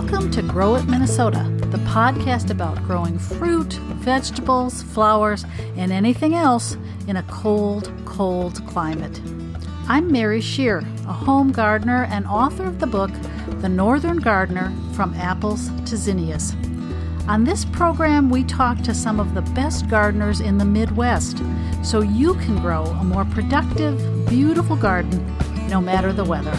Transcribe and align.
Welcome 0.00 0.30
to 0.30 0.40
Grow 0.40 0.76
It 0.76 0.86
Minnesota, 0.86 1.44
the 1.58 1.76
podcast 1.76 2.48
about 2.48 2.82
growing 2.84 3.18
fruit, 3.18 3.74
vegetables, 4.00 4.82
flowers, 4.82 5.44
and 5.76 5.92
anything 5.92 6.34
else 6.34 6.78
in 7.06 7.18
a 7.18 7.22
cold, 7.24 7.92
cold 8.06 8.66
climate. 8.66 9.20
I'm 9.88 10.10
Mary 10.10 10.40
Schier, 10.40 10.80
a 11.06 11.12
home 11.12 11.52
gardener 11.52 12.04
and 12.04 12.26
author 12.26 12.64
of 12.64 12.80
the 12.80 12.86
book 12.86 13.10
The 13.60 13.68
Northern 13.68 14.16
Gardener 14.16 14.72
From 14.94 15.12
Apples 15.16 15.68
to 15.84 15.98
Zinnias. 15.98 16.54
On 17.28 17.44
this 17.44 17.66
program, 17.66 18.30
we 18.30 18.42
talk 18.44 18.80
to 18.84 18.94
some 18.94 19.20
of 19.20 19.34
the 19.34 19.42
best 19.52 19.86
gardeners 19.90 20.40
in 20.40 20.56
the 20.56 20.64
Midwest 20.64 21.42
so 21.82 22.00
you 22.00 22.36
can 22.36 22.58
grow 22.62 22.84
a 22.84 23.04
more 23.04 23.26
productive, 23.26 23.98
beautiful 24.26 24.76
garden 24.76 25.36
no 25.68 25.78
matter 25.78 26.10
the 26.10 26.24
weather. 26.24 26.56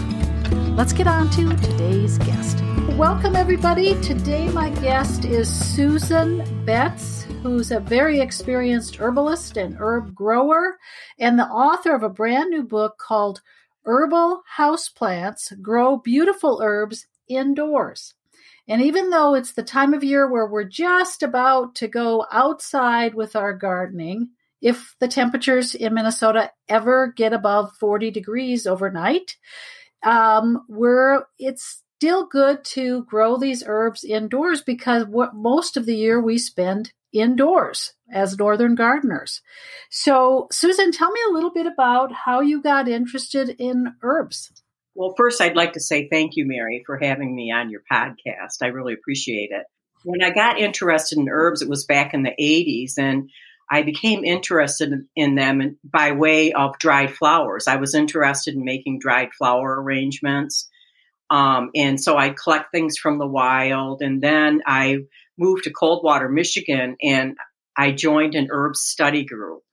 Let's 0.76 0.94
get 0.94 1.08
on 1.08 1.32
to 1.32 1.50
today's 1.58 2.20
guest. 2.20 2.62
Welcome, 2.98 3.36
everybody. 3.36 4.00
Today, 4.02 4.50
my 4.50 4.70
guest 4.70 5.26
is 5.26 5.50
Susan 5.50 6.44
Betz, 6.66 7.24
who's 7.42 7.72
a 7.72 7.80
very 7.80 8.20
experienced 8.20 8.98
herbalist 8.98 9.58
and 9.58 9.76
herb 9.80 10.14
grower, 10.14 10.78
and 11.18 11.40
the 11.40 11.48
author 11.48 11.96
of 11.96 12.04
a 12.04 12.10
brand 12.10 12.52
new 12.52 12.64
book 12.64 12.98
called 13.00 13.42
Herbal 13.86 14.44
Houseplants 14.58 15.60
Grow 15.62 15.98
Beautiful 15.98 16.62
Herbs 16.64 17.08
Indoors. 17.28 18.14
And 18.68 18.82
even 18.82 19.10
though 19.10 19.34
it's 19.34 19.54
the 19.54 19.64
time 19.64 19.94
of 19.94 20.04
year 20.04 20.30
where 20.30 20.46
we're 20.46 20.66
just 20.66 21.24
about 21.24 21.76
to 21.76 21.88
go 21.88 22.26
outside 22.32 23.16
with 23.16 23.36
our 23.36 23.54
gardening, 23.54 24.30
if 24.62 24.96
the 25.00 25.08
temperatures 25.08 25.74
in 25.74 25.94
Minnesota 25.94 26.52
ever 26.70 27.14
get 27.16 27.34
above 27.34 27.76
40 27.80 28.12
degrees 28.12 28.68
overnight, 28.68 29.38
um, 30.04 30.66
we're 30.68 31.24
it's 31.40 31.84
still 32.02 32.26
good 32.26 32.64
to 32.64 33.04
grow 33.04 33.38
these 33.38 33.64
herbs 33.68 34.04
indoors 34.04 34.64
because 34.64 35.06
what 35.06 35.36
most 35.36 35.78
of 35.78 35.86
the 35.86 35.96
year 35.96 36.20
we 36.20 36.36
spend 36.36 36.92
indoors 37.14 37.94
as 38.12 38.40
northern 38.40 38.74
gardeners. 38.74 39.40
So, 39.92 40.48
Susan, 40.52 40.92
tell 40.92 41.12
me 41.12 41.20
a 41.30 41.32
little 41.32 41.52
bit 41.52 41.68
about 41.68 42.12
how 42.12 42.42
you 42.42 42.60
got 42.60 42.88
interested 42.88 43.50
in 43.60 43.94
herbs. 44.02 44.52
Well, 44.96 45.14
first, 45.16 45.42
I'd 45.42 45.56
like 45.56 45.74
to 45.74 45.80
say 45.80 46.10
thank 46.10 46.32
you, 46.38 46.48
Mary, 46.48 46.82
for 46.88 46.98
having 46.98 47.36
me 47.36 47.52
on 47.52 47.70
your 47.70 47.84
podcast. 47.92 48.64
I 48.64 48.68
really 48.70 48.94
appreciate 48.94 49.52
it. 49.52 49.68
When 50.04 50.24
I 50.24 50.32
got 50.32 50.58
interested 50.58 51.20
in 51.20 51.30
herbs, 51.30 51.62
it 51.62 51.70
was 51.70 51.86
back 51.86 52.16
in 52.16 52.24
the 52.24 52.32
80s, 52.32 52.98
and 52.98 53.30
I 53.70 53.84
became 53.84 54.24
interested 54.24 54.92
in 55.16 55.36
them 55.36 55.78
by 55.84 56.14
way 56.14 56.52
of 56.52 56.80
dried 56.80 57.14
flowers. 57.14 57.68
I 57.68 57.76
was 57.76 57.94
interested 57.94 58.56
in 58.56 58.66
making 58.66 58.98
dried 58.98 59.30
flower 59.38 59.80
arrangements. 59.80 60.68
Um, 61.32 61.72
and 61.74 62.00
so 62.00 62.18
I 62.18 62.30
collect 62.32 62.72
things 62.72 62.98
from 62.98 63.18
the 63.18 63.26
wild. 63.26 64.02
And 64.02 64.22
then 64.22 64.62
I 64.68 64.98
moved 65.38 65.64
to 65.64 65.72
Coldwater, 65.72 66.28
Michigan, 66.28 66.98
and 67.02 67.38
I 67.78 67.92
joined 67.94 68.36
an 68.36 68.50
herb 68.52 68.76
study 68.76 69.24
group. 69.24 69.64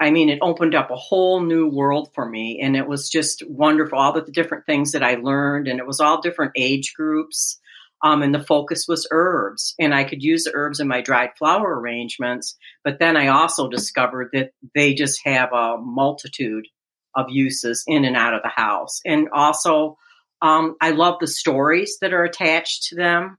I 0.00 0.10
mean, 0.10 0.30
it 0.30 0.38
opened 0.40 0.74
up 0.74 0.90
a 0.90 0.96
whole 0.96 1.40
new 1.42 1.68
world 1.68 2.10
for 2.14 2.26
me, 2.26 2.60
and 2.62 2.76
it 2.76 2.86
was 2.86 3.10
just 3.10 3.42
wonderful. 3.48 3.98
All 3.98 4.12
the 4.12 4.22
different 4.22 4.64
things 4.64 4.92
that 4.92 5.02
I 5.02 5.16
learned, 5.16 5.68
and 5.68 5.80
it 5.80 5.86
was 5.86 6.00
all 6.00 6.20
different 6.20 6.52
age 6.56 6.94
groups. 6.94 7.60
Um, 8.00 8.22
and 8.22 8.32
the 8.32 8.42
focus 8.42 8.86
was 8.86 9.08
herbs, 9.10 9.74
and 9.78 9.92
I 9.92 10.04
could 10.04 10.22
use 10.22 10.44
the 10.44 10.52
herbs 10.54 10.78
in 10.78 10.86
my 10.86 11.00
dried 11.00 11.30
flower 11.36 11.80
arrangements. 11.80 12.56
But 12.84 13.00
then 13.00 13.16
I 13.16 13.26
also 13.26 13.68
discovered 13.68 14.30
that 14.32 14.52
they 14.72 14.94
just 14.94 15.20
have 15.24 15.52
a 15.52 15.76
multitude 15.78 16.68
of 17.16 17.26
uses 17.28 17.82
in 17.88 18.04
and 18.04 18.16
out 18.16 18.34
of 18.34 18.42
the 18.42 18.52
house, 18.54 19.00
and 19.04 19.28
also 19.32 19.98
um, 20.40 20.76
I 20.80 20.90
love 20.90 21.16
the 21.20 21.26
stories 21.26 21.98
that 22.00 22.12
are 22.12 22.24
attached 22.24 22.84
to 22.84 22.96
them. 22.96 23.38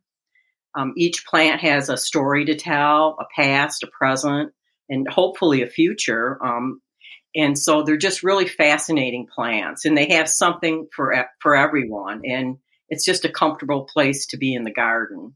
Um, 0.75 0.93
each 0.95 1.25
plant 1.25 1.61
has 1.61 1.89
a 1.89 1.97
story 1.97 2.45
to 2.45 2.55
tell, 2.55 3.17
a 3.19 3.25
past, 3.35 3.83
a 3.83 3.87
present, 3.87 4.53
and 4.89 5.07
hopefully 5.07 5.61
a 5.61 5.67
future. 5.67 6.43
Um, 6.43 6.81
and 7.35 7.57
so 7.57 7.83
they're 7.83 7.97
just 7.97 8.23
really 8.23 8.47
fascinating 8.47 9.27
plants, 9.27 9.85
and 9.85 9.97
they 9.97 10.09
have 10.09 10.27
something 10.29 10.87
for 10.95 11.27
for 11.39 11.55
everyone. 11.55 12.21
And 12.25 12.57
it's 12.89 13.05
just 13.05 13.25
a 13.25 13.29
comfortable 13.29 13.85
place 13.85 14.27
to 14.27 14.37
be 14.37 14.53
in 14.53 14.63
the 14.63 14.71
garden. 14.71 15.35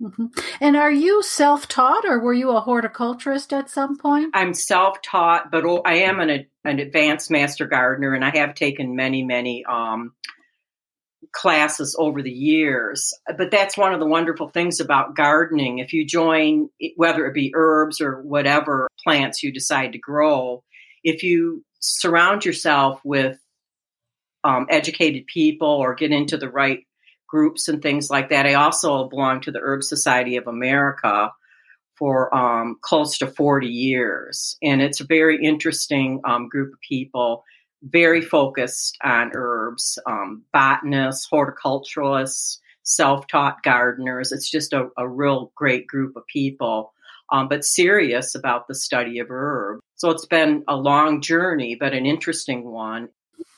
Mm-hmm. 0.00 0.26
And 0.60 0.76
are 0.76 0.90
you 0.90 1.22
self 1.22 1.68
taught, 1.68 2.04
or 2.04 2.18
were 2.20 2.34
you 2.34 2.50
a 2.50 2.60
horticulturist 2.60 3.52
at 3.52 3.70
some 3.70 3.96
point? 3.96 4.30
I'm 4.34 4.52
self 4.52 5.00
taught, 5.00 5.50
but 5.50 5.64
I 5.84 5.94
am 6.00 6.20
an 6.20 6.46
an 6.64 6.78
advanced 6.80 7.30
master 7.30 7.66
gardener, 7.66 8.12
and 8.12 8.24
I 8.24 8.36
have 8.36 8.54
taken 8.54 8.96
many 8.96 9.22
many 9.22 9.64
um, 9.64 10.12
classes 11.36 11.94
over 11.98 12.22
the 12.22 12.30
years. 12.30 13.12
But 13.36 13.50
that's 13.50 13.76
one 13.76 13.92
of 13.92 14.00
the 14.00 14.06
wonderful 14.06 14.48
things 14.48 14.80
about 14.80 15.14
gardening. 15.14 15.78
If 15.78 15.92
you 15.92 16.06
join, 16.06 16.70
whether 16.96 17.26
it 17.26 17.34
be 17.34 17.52
herbs 17.54 18.00
or 18.00 18.22
whatever 18.22 18.88
plants 19.04 19.42
you 19.42 19.52
decide 19.52 19.92
to 19.92 19.98
grow, 19.98 20.64
if 21.04 21.22
you 21.22 21.64
surround 21.80 22.44
yourself 22.44 23.00
with 23.04 23.38
um, 24.46 24.66
educated 24.70 25.26
people 25.26 25.68
or 25.68 25.94
get 25.94 26.12
into 26.12 26.36
the 26.36 26.48
right 26.48 26.86
groups 27.28 27.68
and 27.68 27.82
things 27.82 28.08
like 28.10 28.30
that. 28.30 28.46
I 28.46 28.54
also 28.54 29.08
belong 29.08 29.40
to 29.42 29.50
the 29.50 29.58
Herb 29.58 29.82
Society 29.82 30.36
of 30.36 30.46
America 30.46 31.32
for 31.96 32.34
um, 32.34 32.76
close 32.80 33.18
to 33.18 33.26
40 33.26 33.66
years. 33.66 34.56
And 34.62 34.80
it's 34.80 35.00
a 35.00 35.06
very 35.06 35.44
interesting 35.44 36.20
um, 36.24 36.48
group 36.48 36.74
of 36.74 36.80
people 36.80 37.42
very 37.82 38.20
focused 38.20 38.96
on 39.02 39.32
herbs, 39.34 39.98
um, 40.06 40.42
botanists, 40.52 41.28
horticulturalists, 41.30 42.58
self 42.82 43.26
taught 43.26 43.62
gardeners. 43.62 44.32
It's 44.32 44.50
just 44.50 44.72
a, 44.72 44.88
a, 44.96 45.08
real 45.08 45.52
great 45.54 45.86
group 45.86 46.16
of 46.16 46.26
people, 46.26 46.92
um, 47.30 47.48
but 47.48 47.64
serious 47.64 48.34
about 48.34 48.68
the 48.68 48.74
study 48.74 49.18
of 49.18 49.30
herbs. 49.30 49.82
So 49.96 50.10
it's 50.10 50.26
been 50.26 50.64
a 50.68 50.76
long 50.76 51.20
journey, 51.20 51.76
but 51.78 51.92
an 51.92 52.06
interesting 52.06 52.64
one. 52.64 53.08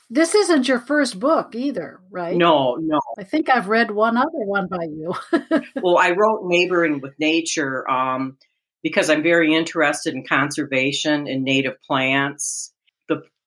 This 0.09 0.33
isn't 0.33 0.67
your 0.67 0.79
first 0.79 1.19
book 1.19 1.53
either, 1.53 1.99
right? 2.09 2.35
No, 2.35 2.77
no. 2.79 2.99
I 3.19 3.23
think 3.23 3.47
I've 3.47 3.67
read 3.67 3.91
one 3.91 4.17
other 4.17 4.29
one 4.31 4.67
by 4.67 4.85
you. 4.85 5.13
well, 5.81 5.99
I 5.99 6.11
wrote 6.11 6.45
Neighboring 6.45 6.99
with 6.99 7.13
Nature 7.19 7.87
um, 7.89 8.37
because 8.81 9.11
I'm 9.11 9.21
very 9.21 9.53
interested 9.53 10.15
in 10.15 10.25
conservation 10.25 11.27
and 11.27 11.43
native 11.43 11.79
plants. 11.85 12.73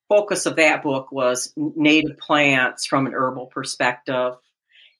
Focus 0.09 0.45
of 0.45 0.57
that 0.57 0.83
book 0.83 1.11
was 1.11 1.53
native 1.55 2.17
plants 2.17 2.85
from 2.85 3.07
an 3.07 3.13
herbal 3.13 3.47
perspective. 3.47 4.33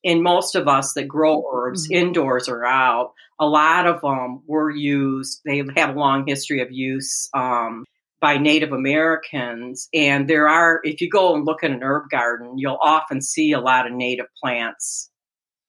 And 0.06 0.22
most 0.22 0.56
of 0.56 0.68
us 0.68 0.94
that 0.94 1.08
grow 1.08 1.44
herbs 1.54 1.88
mm-hmm. 1.88 2.08
indoors 2.08 2.50
or 2.50 2.66
out, 2.66 3.14
a 3.40 3.46
lot 3.46 3.88
of 3.88 4.02
them 4.02 4.44
were 4.48 4.70
used, 4.70 5.42
they 5.46 5.64
have 5.76 5.96
a 5.96 6.00
long 6.00 6.26
history 6.28 6.62
of 6.62 6.72
use 6.72 7.30
um, 7.34 7.86
by 8.20 8.38
Native 8.38 8.72
Americans. 8.72 9.88
And 9.94 10.30
there 10.30 10.48
are, 10.48 10.82
if 10.84 11.02
you 11.02 11.10
go 11.10 11.36
and 11.36 11.46
look 11.46 11.64
at 11.64 11.72
an 11.72 11.84
herb 11.84 12.10
garden, 12.10 12.58
you'll 12.58 12.80
often 12.82 13.22
see 13.22 13.54
a 13.54 13.62
lot 13.62 13.86
of 13.88 13.94
native 13.94 14.28
plants 14.42 15.10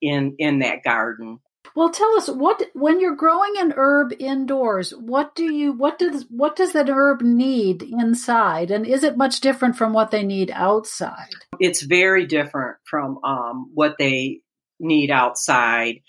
in 0.00 0.34
in 0.38 0.60
that 0.60 0.82
garden. 0.84 1.38
Well, 1.74 1.90
tell 1.90 2.16
us 2.16 2.28
what 2.28 2.62
when 2.74 3.00
you're 3.00 3.16
growing 3.16 3.54
an 3.58 3.72
herb 3.76 4.12
indoors, 4.18 4.90
what 4.92 5.34
do 5.34 5.52
you 5.52 5.72
what 5.72 5.98
does 5.98 6.24
what 6.28 6.56
does 6.56 6.72
that 6.72 6.88
herb 6.88 7.22
need 7.22 7.82
inside, 7.82 8.70
and 8.70 8.86
is 8.86 9.02
it 9.02 9.16
much 9.16 9.40
different 9.40 9.76
from 9.76 9.92
what 9.92 10.10
they 10.10 10.22
need 10.22 10.50
outside? 10.52 11.30
It's 11.58 11.82
very 11.82 12.26
different 12.26 12.76
from 12.84 13.18
um, 13.24 13.70
what 13.74 13.96
they 13.98 14.40
need 14.78 15.10
outside. 15.10 16.00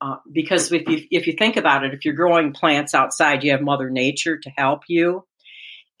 Uh, 0.00 0.16
because 0.32 0.72
if 0.72 0.88
you 0.88 1.02
if 1.10 1.26
you 1.26 1.34
think 1.38 1.56
about 1.56 1.84
it, 1.84 1.92
if 1.92 2.04
you're 2.04 2.14
growing 2.14 2.52
plants 2.52 2.94
outside, 2.94 3.44
you 3.44 3.50
have 3.50 3.60
Mother 3.60 3.90
Nature 3.90 4.38
to 4.38 4.50
help 4.56 4.82
you 4.88 5.24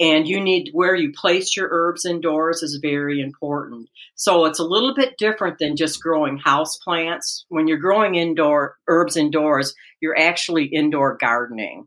and 0.00 0.26
you 0.26 0.40
need 0.40 0.70
where 0.72 0.94
you 0.94 1.12
place 1.12 1.54
your 1.54 1.68
herbs 1.70 2.06
indoors 2.06 2.62
is 2.62 2.80
very 2.80 3.20
important. 3.20 3.88
So 4.14 4.46
it's 4.46 4.58
a 4.58 4.64
little 4.64 4.94
bit 4.94 5.18
different 5.18 5.58
than 5.58 5.76
just 5.76 6.02
growing 6.02 6.38
house 6.38 6.78
plants. 6.78 7.44
When 7.50 7.68
you're 7.68 7.76
growing 7.78 8.14
indoor 8.14 8.78
herbs 8.88 9.18
indoors, 9.18 9.74
you're 10.00 10.18
actually 10.18 10.64
indoor 10.64 11.18
gardening. 11.18 11.86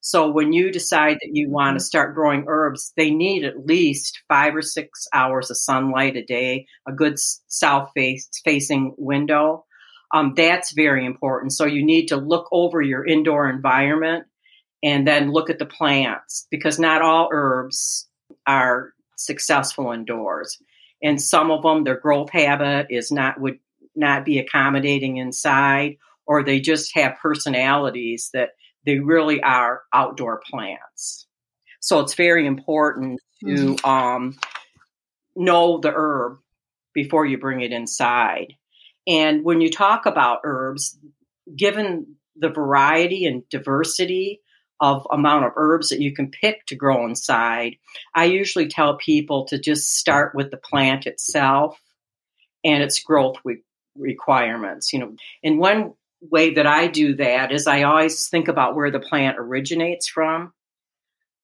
So 0.00 0.30
when 0.30 0.52
you 0.52 0.70
decide 0.70 1.18
that 1.20 1.30
you 1.32 1.50
want 1.50 1.74
to 1.74 1.78
mm-hmm. 1.78 1.84
start 1.84 2.14
growing 2.14 2.44
herbs, 2.48 2.92
they 2.96 3.10
need 3.10 3.44
at 3.44 3.66
least 3.66 4.22
five 4.28 4.56
or 4.56 4.62
six 4.62 5.06
hours 5.12 5.50
of 5.50 5.58
sunlight 5.58 6.16
a 6.16 6.24
day, 6.24 6.66
a 6.88 6.92
good 6.92 7.18
south 7.48 7.90
face, 7.94 8.28
facing 8.44 8.94
window. 8.96 9.64
Um, 10.14 10.32
that's 10.36 10.72
very 10.72 11.04
important. 11.04 11.52
So 11.52 11.66
you 11.66 11.84
need 11.84 12.06
to 12.06 12.16
look 12.16 12.48
over 12.52 12.80
your 12.80 13.06
indoor 13.06 13.48
environment 13.48 14.24
and 14.84 15.08
then 15.08 15.32
look 15.32 15.48
at 15.48 15.58
the 15.58 15.66
plants 15.66 16.46
because 16.50 16.78
not 16.78 17.00
all 17.00 17.30
herbs 17.32 18.06
are 18.46 18.92
successful 19.16 19.90
indoors. 19.90 20.58
And 21.02 21.20
some 21.20 21.50
of 21.50 21.62
them, 21.62 21.84
their 21.84 21.98
growth 21.98 22.30
habit 22.30 22.88
is 22.90 23.10
not, 23.10 23.40
would 23.40 23.58
not 23.96 24.26
be 24.26 24.38
accommodating 24.38 25.16
inside, 25.16 25.96
or 26.26 26.44
they 26.44 26.60
just 26.60 26.94
have 26.94 27.16
personalities 27.20 28.28
that 28.34 28.50
they 28.84 28.98
really 28.98 29.42
are 29.42 29.82
outdoor 29.92 30.42
plants. 30.50 31.26
So 31.80 32.00
it's 32.00 32.14
very 32.14 32.46
important 32.46 33.20
to 33.40 33.46
mm-hmm. 33.46 33.88
um, 33.88 34.36
know 35.34 35.78
the 35.80 35.92
herb 35.94 36.38
before 36.92 37.24
you 37.24 37.38
bring 37.38 37.62
it 37.62 37.72
inside. 37.72 38.54
And 39.06 39.44
when 39.44 39.62
you 39.62 39.70
talk 39.70 40.04
about 40.06 40.40
herbs, 40.44 40.98
given 41.56 42.16
the 42.36 42.48
variety 42.50 43.26
and 43.26 43.48
diversity 43.48 44.40
of 44.84 45.06
amount 45.10 45.46
of 45.46 45.52
herbs 45.56 45.88
that 45.88 46.00
you 46.02 46.14
can 46.14 46.30
pick 46.30 46.66
to 46.66 46.76
grow 46.76 47.06
inside, 47.06 47.76
I 48.14 48.26
usually 48.26 48.68
tell 48.68 48.98
people 48.98 49.46
to 49.46 49.58
just 49.58 49.96
start 49.96 50.34
with 50.34 50.50
the 50.50 50.58
plant 50.58 51.06
itself 51.06 51.80
and 52.62 52.82
its 52.82 53.00
growth 53.00 53.36
re- 53.44 53.62
requirements. 53.96 54.92
You 54.92 54.98
know, 54.98 55.16
and 55.42 55.58
one 55.58 55.94
way 56.20 56.52
that 56.54 56.66
I 56.66 56.88
do 56.88 57.16
that 57.16 57.50
is 57.50 57.66
I 57.66 57.84
always 57.84 58.28
think 58.28 58.48
about 58.48 58.76
where 58.76 58.90
the 58.90 59.00
plant 59.00 59.38
originates 59.38 60.06
from, 60.06 60.52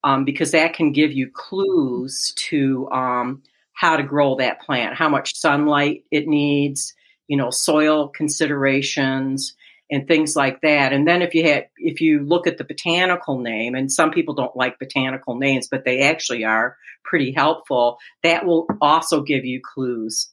um, 0.04 0.26
because 0.26 0.50
that 0.50 0.74
can 0.74 0.92
give 0.92 1.12
you 1.12 1.30
clues 1.32 2.34
to 2.50 2.90
um, 2.90 3.42
how 3.72 3.96
to 3.96 4.02
grow 4.02 4.36
that 4.36 4.60
plant, 4.60 4.96
how 4.96 5.08
much 5.08 5.34
sunlight 5.34 6.04
it 6.10 6.28
needs, 6.28 6.92
you 7.26 7.38
know, 7.38 7.48
soil 7.48 8.08
considerations 8.08 9.54
and 9.90 10.06
things 10.06 10.36
like 10.36 10.60
that. 10.62 10.92
And 10.92 11.06
then 11.06 11.22
if 11.22 11.34
you 11.34 11.44
had, 11.44 11.68
if 11.76 12.00
you 12.00 12.24
look 12.24 12.46
at 12.46 12.58
the 12.58 12.64
botanical 12.64 13.40
name, 13.40 13.74
and 13.74 13.90
some 13.90 14.10
people 14.10 14.34
don't 14.34 14.56
like 14.56 14.78
botanical 14.78 15.36
names, 15.36 15.68
but 15.70 15.84
they 15.84 16.02
actually 16.02 16.44
are 16.44 16.76
pretty 17.04 17.32
helpful, 17.32 17.98
that 18.22 18.44
will 18.44 18.66
also 18.80 19.22
give 19.22 19.44
you 19.44 19.60
clues 19.62 20.30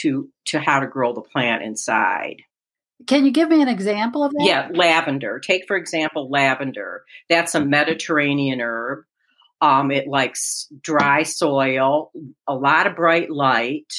to 0.00 0.28
to 0.46 0.58
how 0.58 0.80
to 0.80 0.86
grow 0.86 1.12
the 1.12 1.20
plant 1.20 1.62
inside. 1.62 2.42
Can 3.06 3.24
you 3.24 3.32
give 3.32 3.48
me 3.48 3.60
an 3.60 3.68
example 3.68 4.24
of 4.24 4.32
that? 4.32 4.44
Yeah, 4.44 4.68
lavender. 4.72 5.38
Take 5.38 5.66
for 5.66 5.76
example 5.76 6.30
lavender. 6.30 7.04
That's 7.28 7.54
a 7.54 7.64
Mediterranean 7.64 8.60
herb. 8.60 9.04
Um, 9.60 9.90
it 9.90 10.06
likes 10.06 10.68
dry 10.80 11.22
soil, 11.22 12.10
a 12.46 12.54
lot 12.54 12.86
of 12.86 12.96
bright 12.96 13.30
light. 13.30 13.92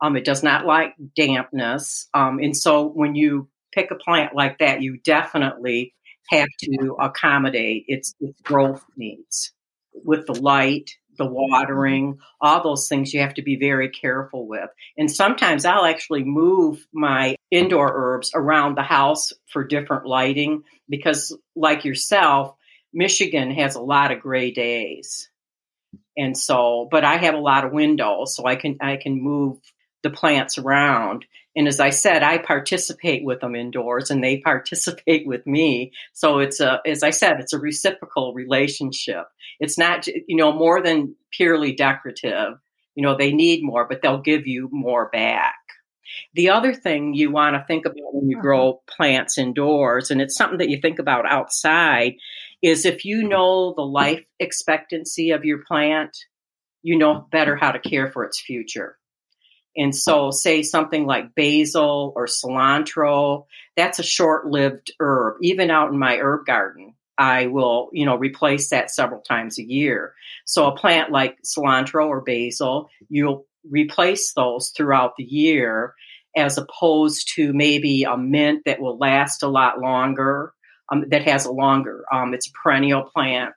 Um, 0.00 0.16
it 0.16 0.24
does 0.24 0.42
not 0.42 0.64
like 0.64 0.94
dampness. 1.16 2.08
Um, 2.14 2.38
and 2.38 2.56
so 2.56 2.86
when 2.86 3.14
you 3.14 3.48
pick 3.78 3.90
a 3.90 3.94
plant 3.94 4.34
like 4.34 4.58
that, 4.58 4.82
you 4.82 4.98
definitely 5.04 5.94
have 6.30 6.48
to 6.60 6.96
accommodate 7.00 7.84
its, 7.86 8.14
its 8.20 8.40
growth 8.42 8.84
needs 8.96 9.52
with 9.92 10.26
the 10.26 10.34
light, 10.34 10.90
the 11.16 11.26
watering, 11.26 12.18
all 12.40 12.62
those 12.62 12.88
things 12.88 13.12
you 13.12 13.20
have 13.20 13.34
to 13.34 13.42
be 13.42 13.56
very 13.56 13.88
careful 13.88 14.46
with. 14.46 14.68
And 14.96 15.10
sometimes 15.10 15.64
I'll 15.64 15.84
actually 15.84 16.24
move 16.24 16.86
my 16.92 17.36
indoor 17.50 17.90
herbs 17.92 18.32
around 18.34 18.76
the 18.76 18.82
house 18.82 19.32
for 19.46 19.64
different 19.64 20.06
lighting 20.06 20.62
because, 20.88 21.36
like 21.56 21.84
yourself, 21.84 22.54
Michigan 22.92 23.50
has 23.52 23.74
a 23.74 23.80
lot 23.82 24.12
of 24.12 24.20
gray 24.20 24.50
days. 24.50 25.28
And 26.16 26.36
so, 26.36 26.88
but 26.90 27.04
I 27.04 27.16
have 27.16 27.34
a 27.34 27.38
lot 27.38 27.64
of 27.64 27.72
windows, 27.72 28.34
so 28.34 28.44
I 28.44 28.56
can 28.56 28.78
I 28.80 28.96
can 28.96 29.20
move 29.20 29.58
the 30.02 30.10
plants 30.10 30.58
around. 30.58 31.24
And 31.56 31.66
as 31.66 31.80
I 31.80 31.90
said, 31.90 32.22
I 32.22 32.38
participate 32.38 33.24
with 33.24 33.40
them 33.40 33.56
indoors 33.56 34.10
and 34.10 34.22
they 34.22 34.38
participate 34.44 35.26
with 35.26 35.46
me. 35.46 35.92
So 36.12 36.38
it's 36.38 36.60
a, 36.60 36.80
as 36.86 37.02
I 37.02 37.10
said, 37.10 37.40
it's 37.40 37.52
a 37.52 37.58
reciprocal 37.58 38.34
relationship. 38.34 39.26
It's 39.60 39.78
not, 39.78 40.06
you 40.06 40.36
know, 40.36 40.52
more 40.52 40.82
than 40.82 41.16
purely 41.32 41.72
decorative. 41.72 42.58
You 42.94 43.02
know, 43.02 43.16
they 43.16 43.32
need 43.32 43.62
more, 43.62 43.86
but 43.88 44.02
they'll 44.02 44.20
give 44.20 44.46
you 44.46 44.68
more 44.72 45.08
back. 45.10 45.54
The 46.34 46.50
other 46.50 46.74
thing 46.74 47.14
you 47.14 47.30
want 47.30 47.54
to 47.54 47.64
think 47.66 47.84
about 47.84 48.12
when 48.12 48.28
you 48.28 48.36
mm-hmm. 48.36 48.42
grow 48.42 48.82
plants 48.86 49.38
indoors, 49.38 50.10
and 50.10 50.20
it's 50.20 50.36
something 50.36 50.58
that 50.58 50.70
you 50.70 50.80
think 50.80 50.98
about 50.98 51.30
outside, 51.30 52.14
is 52.62 52.86
if 52.86 53.04
you 53.04 53.28
know 53.28 53.74
the 53.74 53.82
life 53.82 54.24
expectancy 54.40 55.30
of 55.30 55.44
your 55.44 55.58
plant, 55.66 56.16
you 56.82 56.96
know 56.96 57.26
better 57.30 57.56
how 57.56 57.72
to 57.72 57.78
care 57.78 58.10
for 58.10 58.24
its 58.24 58.40
future. 58.40 58.96
And 59.78 59.94
so, 59.94 60.32
say 60.32 60.62
something 60.62 61.06
like 61.06 61.36
basil 61.36 62.12
or 62.16 62.26
cilantro, 62.26 63.46
that's 63.76 64.00
a 64.00 64.02
short 64.02 64.48
lived 64.48 64.92
herb. 64.98 65.36
Even 65.40 65.70
out 65.70 65.92
in 65.92 65.98
my 65.98 66.16
herb 66.16 66.44
garden, 66.46 66.94
I 67.16 67.46
will, 67.46 67.88
you 67.92 68.04
know, 68.04 68.16
replace 68.16 68.70
that 68.70 68.90
several 68.90 69.20
times 69.20 69.58
a 69.58 69.64
year. 69.64 70.14
So, 70.44 70.66
a 70.66 70.76
plant 70.76 71.12
like 71.12 71.38
cilantro 71.42 72.08
or 72.08 72.20
basil, 72.22 72.90
you'll 73.08 73.46
replace 73.70 74.32
those 74.32 74.72
throughout 74.76 75.12
the 75.16 75.24
year 75.24 75.94
as 76.36 76.58
opposed 76.58 77.32
to 77.36 77.52
maybe 77.52 78.02
a 78.02 78.16
mint 78.16 78.62
that 78.66 78.80
will 78.80 78.98
last 78.98 79.44
a 79.44 79.48
lot 79.48 79.80
longer, 79.80 80.52
um, 80.90 81.04
that 81.10 81.22
has 81.22 81.46
a 81.46 81.52
longer, 81.52 82.04
um, 82.12 82.34
it's 82.34 82.48
a 82.48 82.52
perennial 82.52 83.02
plant. 83.02 83.54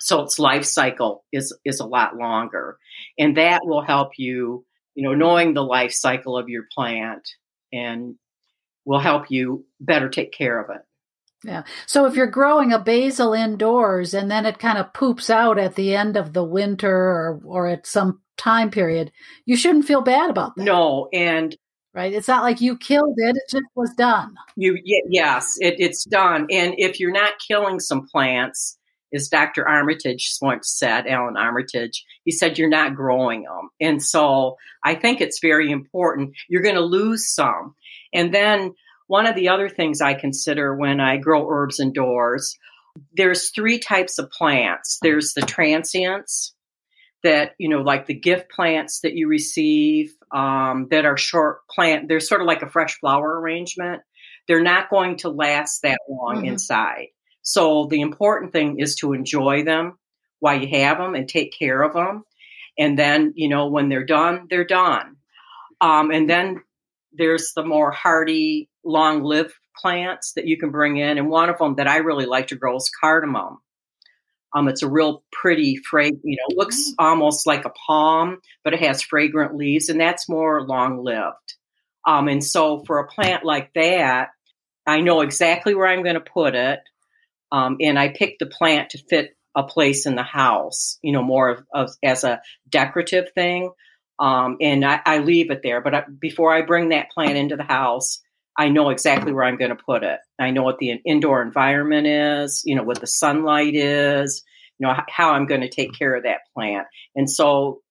So 0.00 0.22
its 0.22 0.38
life 0.38 0.64
cycle 0.64 1.24
is, 1.32 1.56
is 1.64 1.80
a 1.80 1.86
lot 1.86 2.16
longer. 2.16 2.78
And 3.18 3.36
that 3.36 3.60
will 3.64 3.82
help 3.82 4.12
you 4.18 4.64
you 4.94 5.02
know, 5.02 5.14
knowing 5.14 5.54
the 5.54 5.62
life 5.62 5.92
cycle 5.92 6.36
of 6.36 6.48
your 6.48 6.64
plant 6.72 7.28
and 7.72 8.16
will 8.84 9.00
help 9.00 9.30
you 9.30 9.64
better 9.80 10.08
take 10.08 10.32
care 10.32 10.60
of 10.60 10.70
it. 10.74 10.82
Yeah. 11.44 11.64
So 11.86 12.06
if 12.06 12.14
you're 12.14 12.26
growing 12.26 12.72
a 12.72 12.78
basil 12.78 13.34
indoors 13.34 14.14
and 14.14 14.30
then 14.30 14.46
it 14.46 14.58
kind 14.58 14.78
of 14.78 14.94
poops 14.94 15.28
out 15.28 15.58
at 15.58 15.74
the 15.74 15.94
end 15.94 16.16
of 16.16 16.32
the 16.32 16.44
winter 16.44 16.90
or, 16.90 17.40
or 17.44 17.66
at 17.66 17.86
some 17.86 18.22
time 18.36 18.70
period, 18.70 19.12
you 19.44 19.56
shouldn't 19.56 19.84
feel 19.84 20.00
bad 20.00 20.30
about 20.30 20.56
that. 20.56 20.64
No. 20.64 21.08
And 21.12 21.54
right, 21.92 22.12
it's 22.12 22.28
not 22.28 22.42
like 22.42 22.60
you 22.60 22.78
killed 22.78 23.14
it, 23.18 23.36
it 23.36 23.50
just 23.50 23.66
was 23.74 23.92
done. 23.94 24.34
You, 24.56 24.78
yes, 24.84 25.56
it, 25.60 25.74
it's 25.78 26.04
done. 26.04 26.46
And 26.50 26.74
if 26.78 26.98
you're 26.98 27.12
not 27.12 27.34
killing 27.46 27.78
some 27.78 28.06
plants, 28.06 28.78
as 29.14 29.28
Dr. 29.28 29.66
Armitage 29.68 30.36
once 30.42 30.74
said, 30.76 31.06
Allan 31.06 31.36
Armitage, 31.36 32.04
he 32.24 32.32
said, 32.32 32.58
you're 32.58 32.68
not 32.68 32.94
growing 32.94 33.42
them. 33.42 33.70
And 33.80 34.02
so 34.02 34.56
I 34.84 34.94
think 34.94 35.20
it's 35.20 35.40
very 35.40 35.70
important. 35.70 36.34
You're 36.48 36.62
going 36.62 36.74
to 36.74 36.80
lose 36.80 37.32
some. 37.32 37.74
And 38.12 38.34
then 38.34 38.74
one 39.06 39.26
of 39.26 39.36
the 39.36 39.48
other 39.48 39.68
things 39.68 40.00
I 40.00 40.14
consider 40.14 40.74
when 40.74 41.00
I 41.00 41.18
grow 41.18 41.48
herbs 41.48 41.80
indoors, 41.80 42.56
there's 43.16 43.50
three 43.50 43.78
types 43.78 44.18
of 44.18 44.30
plants. 44.30 44.98
There's 45.02 45.34
the 45.34 45.42
transients 45.42 46.54
that, 47.22 47.52
you 47.58 47.68
know, 47.68 47.80
like 47.80 48.06
the 48.06 48.14
gift 48.14 48.50
plants 48.50 49.00
that 49.00 49.14
you 49.14 49.28
receive 49.28 50.14
um, 50.34 50.88
that 50.90 51.06
are 51.06 51.16
short 51.16 51.66
plant. 51.68 52.08
They're 52.08 52.20
sort 52.20 52.40
of 52.40 52.46
like 52.46 52.62
a 52.62 52.68
fresh 52.68 52.98
flower 52.98 53.40
arrangement. 53.40 54.02
They're 54.46 54.62
not 54.62 54.90
going 54.90 55.18
to 55.18 55.30
last 55.30 55.82
that 55.82 55.98
long 56.08 56.38
mm-hmm. 56.38 56.46
inside. 56.46 57.06
So 57.44 57.86
the 57.88 58.00
important 58.00 58.52
thing 58.52 58.80
is 58.80 58.96
to 58.96 59.12
enjoy 59.12 59.62
them 59.62 59.98
while 60.40 60.60
you 60.60 60.68
have 60.80 60.98
them 60.98 61.14
and 61.14 61.28
take 61.28 61.56
care 61.56 61.80
of 61.80 61.92
them. 61.92 62.24
And 62.76 62.98
then, 62.98 63.34
you 63.36 63.48
know, 63.48 63.68
when 63.68 63.88
they're 63.88 64.04
done, 64.04 64.48
they're 64.50 64.64
done. 64.64 65.16
Um, 65.80 66.10
and 66.10 66.28
then 66.28 66.62
there's 67.12 67.52
the 67.54 67.64
more 67.64 67.92
hardy, 67.92 68.68
long 68.84 69.22
lived 69.22 69.54
plants 69.80 70.32
that 70.32 70.46
you 70.46 70.58
can 70.58 70.70
bring 70.70 70.96
in. 70.96 71.18
And 71.18 71.28
one 71.28 71.50
of 71.50 71.58
them 71.58 71.76
that 71.76 71.86
I 71.86 71.98
really 71.98 72.26
like 72.26 72.48
to 72.48 72.56
grow 72.56 72.76
is 72.76 72.90
cardamom. 73.00 73.58
Um, 74.54 74.68
it's 74.68 74.82
a 74.82 74.88
real 74.88 75.24
pretty 75.32 75.76
fragrant, 75.76 76.22
you 76.24 76.36
know, 76.36 76.56
looks 76.56 76.90
mm. 76.90 76.94
almost 76.98 77.46
like 77.46 77.64
a 77.64 77.72
palm, 77.86 78.38
but 78.62 78.72
it 78.72 78.80
has 78.80 79.02
fragrant 79.02 79.56
leaves, 79.56 79.88
and 79.88 80.00
that's 80.00 80.28
more 80.28 80.62
long 80.62 81.02
lived. 81.02 81.54
Um, 82.06 82.28
and 82.28 82.42
so 82.42 82.84
for 82.84 82.98
a 82.98 83.08
plant 83.08 83.44
like 83.44 83.72
that, 83.74 84.28
I 84.86 85.00
know 85.00 85.22
exactly 85.22 85.74
where 85.74 85.88
I'm 85.88 86.04
going 86.04 86.14
to 86.14 86.20
put 86.20 86.54
it. 86.54 86.80
Um, 87.54 87.76
and 87.80 87.96
I 87.96 88.08
picked 88.08 88.40
the 88.40 88.46
plant 88.46 88.90
to 88.90 88.98
fit 88.98 89.36
a 89.54 89.62
place 89.62 90.06
in 90.06 90.16
the 90.16 90.24
house, 90.24 90.98
you 91.02 91.12
know, 91.12 91.22
more 91.22 91.50
of, 91.50 91.64
of 91.72 91.90
as 92.02 92.24
a 92.24 92.42
decorative 92.68 93.30
thing. 93.32 93.70
Um, 94.18 94.56
and 94.60 94.84
I, 94.84 95.00
I, 95.06 95.18
leave 95.18 95.52
it 95.52 95.60
there. 95.62 95.80
But 95.80 95.94
I, 95.94 96.02
before 96.18 96.52
I 96.52 96.62
bring 96.62 96.88
that 96.88 97.10
plant 97.12 97.36
into 97.36 97.54
the 97.54 97.62
house, 97.62 98.20
I 98.58 98.70
know 98.70 98.90
exactly 98.90 99.32
where 99.32 99.44
I'm 99.44 99.56
going 99.56 99.70
to 99.70 99.76
put 99.76 100.02
it. 100.02 100.18
I 100.36 100.50
know 100.50 100.64
what 100.64 100.78
the 100.78 101.00
indoor 101.06 101.42
environment 101.42 102.08
is, 102.08 102.62
you 102.64 102.74
know, 102.74 102.82
what 102.82 103.00
the 103.00 103.06
sunlight 103.06 103.76
is, 103.76 104.42
you 104.78 104.88
know, 104.88 104.94
how 105.08 105.30
I'm 105.30 105.46
going 105.46 105.60
to 105.60 105.68
take 105.68 105.96
care 105.96 106.16
of 106.16 106.24
that 106.24 106.40
plant. 106.54 106.88
And 107.14 107.30
so 107.30 107.82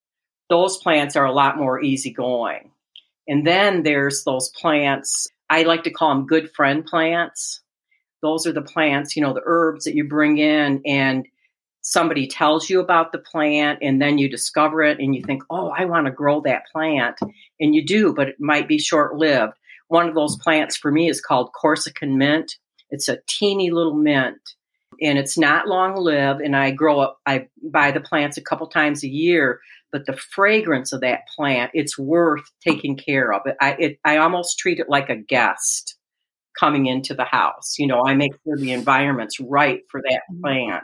those 0.50 0.76
plants 0.76 1.16
are 1.16 1.26
a 1.26 1.34
lot 1.34 1.58
more 1.58 1.82
easygoing. 1.82 2.72
And 3.30 3.48
then 3.48 3.84
there's 3.84 4.26
those 4.26 4.50
plants, 4.50 5.30
I 5.50 5.64
like 5.64 5.84
to 5.84 5.92
call 5.92 6.10
them 6.10 6.28
good 6.28 6.52
friend 6.52 6.86
plants 6.86 7.62
those 8.24 8.48
are 8.48 8.54
the 8.54 8.62
plants, 8.62 9.16
you 9.16 9.22
know, 9.22 9.34
the 9.34 9.44
herbs 9.46 9.84
that 9.84 9.96
you 9.96 10.06
bring 10.06 10.38
in 10.40 10.82
and 10.86 11.28
somebody 11.82 12.26
tells 12.26 12.70
you 12.70 12.80
about 12.80 13.12
the 13.12 13.20
plant 13.20 13.80
and 13.82 14.02
then 14.02 14.18
you 14.18 14.30
discover 14.30 14.82
it 14.82 15.00
and 15.00 15.14
you 15.14 15.22
think, 15.22 15.44
oh, 15.50 15.68
I 15.78 15.84
want 15.86 16.06
to 16.08 16.12
grow 16.12 16.42
that 16.42 16.64
plant. 16.72 17.20
And 17.60 17.76
you 17.76 17.86
do, 17.86 18.14
but 18.14 18.30
it 18.30 18.40
might 18.40 18.68
be 18.68 18.80
short 18.80 19.18
lived. 19.18 19.54
One 19.90 20.08
of 20.08 20.16
those 20.16 20.38
plants 20.38 20.78
for 20.78 20.90
me 20.90 21.10
is 21.10 21.20
called 21.20 21.52
Corsican 21.52 22.18
mint. 22.18 22.56
It's 22.90 23.10
a 23.10 23.20
teeny 23.28 23.70
little 23.70 23.96
mint 23.96 24.40
and 25.02 25.20
it's 25.20 25.38
not 25.38 25.68
long 25.68 25.98
lived. 25.98 26.40
And 26.40 26.56
I 26.56 26.72
grow 26.72 27.02
up, 27.02 27.20
I 27.26 27.50
buy 27.62 27.92
the 27.92 28.00
plants 28.00 28.38
a 28.38 28.42
couple 28.42 28.68
times 28.68 29.04
a 29.04 29.10
year, 29.10 29.60
but 29.92 30.06
the 30.06 30.16
fragrance 30.16 30.94
of 30.94 31.02
that 31.02 31.28
plant, 31.36 31.72
it's 31.74 32.00
worth 32.00 32.50
taking 32.66 32.96
care 32.96 33.34
of. 33.34 33.42
I, 33.60 33.72
it, 33.74 34.00
I 34.06 34.18
almost 34.18 34.58
treat 34.58 34.80
it 34.80 34.88
like 34.88 35.10
a 35.10 35.18
guest 35.18 35.98
coming 36.64 36.86
into 36.86 37.14
the 37.14 37.26
house. 37.26 37.76
You 37.78 37.88
know, 37.88 38.04
I 38.06 38.16
make 38.16 38.32
sure 38.44 38.58
the 38.58 38.72
environment's 38.72 39.40
right 39.40 39.82
for 39.90 40.02
that 40.02 40.22
mm-hmm. 40.32 40.42
plant. 40.42 40.84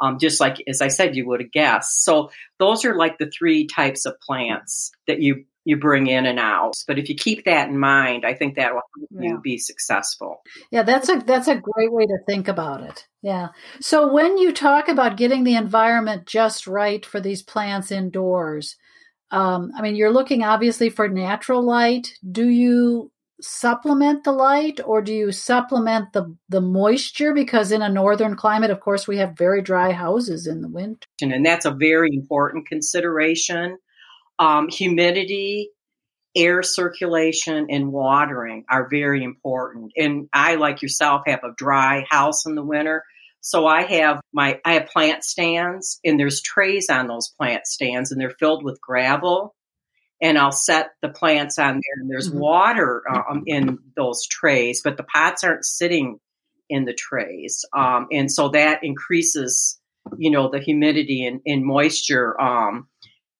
Um, 0.00 0.18
just 0.20 0.40
like 0.40 0.62
as 0.68 0.80
I 0.80 0.88
said, 0.88 1.16
you 1.16 1.26
would 1.28 1.40
a 1.40 1.44
guest. 1.44 2.04
So 2.04 2.30
those 2.58 2.84
are 2.84 2.96
like 2.96 3.18
the 3.18 3.30
three 3.36 3.66
types 3.66 4.06
of 4.06 4.14
plants 4.20 4.92
that 5.06 5.20
you 5.20 5.44
you 5.64 5.76
bring 5.76 6.06
in 6.06 6.24
and 6.24 6.38
out. 6.38 6.76
But 6.86 6.98
if 6.98 7.10
you 7.10 7.14
keep 7.14 7.44
that 7.44 7.68
in 7.68 7.78
mind, 7.78 8.24
I 8.24 8.32
think 8.32 8.56
that 8.56 8.72
will 8.72 8.80
help 8.96 9.08
yeah. 9.10 9.30
you 9.32 9.40
be 9.42 9.58
successful. 9.58 10.40
Yeah, 10.70 10.82
that's 10.82 11.10
a 11.10 11.16
that's 11.26 11.48
a 11.48 11.56
great 11.56 11.92
way 11.92 12.06
to 12.06 12.18
think 12.26 12.48
about 12.48 12.82
it. 12.82 13.06
Yeah. 13.22 13.48
So 13.80 14.10
when 14.10 14.38
you 14.38 14.52
talk 14.52 14.88
about 14.88 15.18
getting 15.18 15.44
the 15.44 15.56
environment 15.56 16.26
just 16.26 16.66
right 16.66 17.04
for 17.04 17.20
these 17.20 17.42
plants 17.42 17.90
indoors, 17.90 18.76
um, 19.30 19.72
I 19.76 19.82
mean, 19.82 19.96
you're 19.96 20.12
looking 20.12 20.42
obviously 20.42 20.88
for 20.88 21.08
natural 21.08 21.62
light. 21.62 22.14
Do 22.30 22.48
you 22.48 23.10
supplement 23.40 24.24
the 24.24 24.32
light 24.32 24.80
or 24.84 25.00
do 25.00 25.14
you 25.14 25.30
supplement 25.30 26.12
the 26.12 26.36
the 26.48 26.60
moisture 26.60 27.32
because 27.32 27.70
in 27.70 27.82
a 27.82 27.88
northern 27.88 28.34
climate 28.34 28.70
of 28.70 28.80
course 28.80 29.06
we 29.06 29.18
have 29.18 29.38
very 29.38 29.62
dry 29.62 29.92
houses 29.92 30.46
in 30.46 30.60
the 30.60 30.68
winter 30.68 31.06
and 31.22 31.46
that's 31.46 31.64
a 31.64 31.70
very 31.70 32.08
important 32.12 32.66
consideration 32.66 33.78
um, 34.38 34.68
humidity, 34.68 35.70
air 36.36 36.62
circulation, 36.62 37.66
and 37.70 37.92
watering 37.92 38.64
are 38.70 38.88
very 38.88 39.24
important. 39.24 39.92
And 39.96 40.28
I, 40.32 40.54
like 40.54 40.82
yourself, 40.82 41.22
have 41.26 41.44
a 41.44 41.54
dry 41.56 42.06
house 42.08 42.46
in 42.46 42.54
the 42.54 42.64
winter. 42.64 43.04
So 43.40 43.66
I 43.66 43.82
have 43.82 44.20
my 44.32 44.60
I 44.64 44.74
have 44.74 44.86
plant 44.86 45.24
stands 45.24 46.00
and 46.04 46.18
there's 46.18 46.42
trays 46.42 46.90
on 46.90 47.06
those 47.06 47.32
plant 47.38 47.66
stands 47.66 48.10
and 48.10 48.20
they're 48.20 48.34
filled 48.38 48.64
with 48.64 48.80
gravel 48.80 49.54
and 50.20 50.38
I'll 50.38 50.52
set 50.52 50.90
the 51.02 51.08
plants 51.08 51.58
on 51.58 51.74
there 51.74 52.00
and 52.00 52.10
there's 52.10 52.30
mm-hmm. 52.30 52.40
water 52.40 53.02
um, 53.08 53.44
in 53.46 53.78
those 53.96 54.26
trays 54.26 54.82
but 54.82 54.96
the 54.96 55.04
pots 55.04 55.44
aren't 55.44 55.64
sitting 55.64 56.18
in 56.68 56.84
the 56.84 56.94
trays 56.94 57.64
um, 57.76 58.06
and 58.12 58.30
so 58.30 58.48
that 58.50 58.80
increases 58.82 59.78
you 60.16 60.30
know 60.30 60.48
the 60.48 60.60
humidity 60.60 61.26
and, 61.26 61.40
and 61.46 61.64
moisture 61.64 62.40
um, 62.40 62.88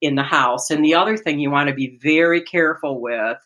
in 0.00 0.14
the 0.14 0.23
house. 0.23 0.70
And 0.70 0.85
the 0.85 0.94
other 0.94 1.16
thing 1.16 1.38
you 1.38 1.50
want 1.50 1.68
to 1.68 1.75
be 1.75 1.99
very 2.02 2.42
careful 2.42 3.00
with 3.00 3.38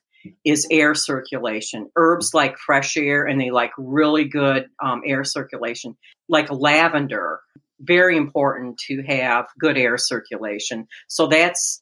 is 0.44 0.66
air 0.70 0.94
circulation. 0.94 1.90
Herbs 1.96 2.32
like 2.34 2.58
fresh 2.58 2.96
air 2.96 3.24
and 3.24 3.40
they 3.40 3.50
like 3.50 3.72
really 3.76 4.24
good 4.24 4.68
um, 4.82 5.02
air 5.06 5.24
circulation, 5.24 5.96
like 6.28 6.50
lavender. 6.50 7.40
Very 7.80 8.16
important 8.16 8.78
to 8.86 9.02
have 9.02 9.46
good 9.58 9.76
air 9.76 9.98
circulation. 9.98 10.86
So 11.08 11.26
that's 11.26 11.81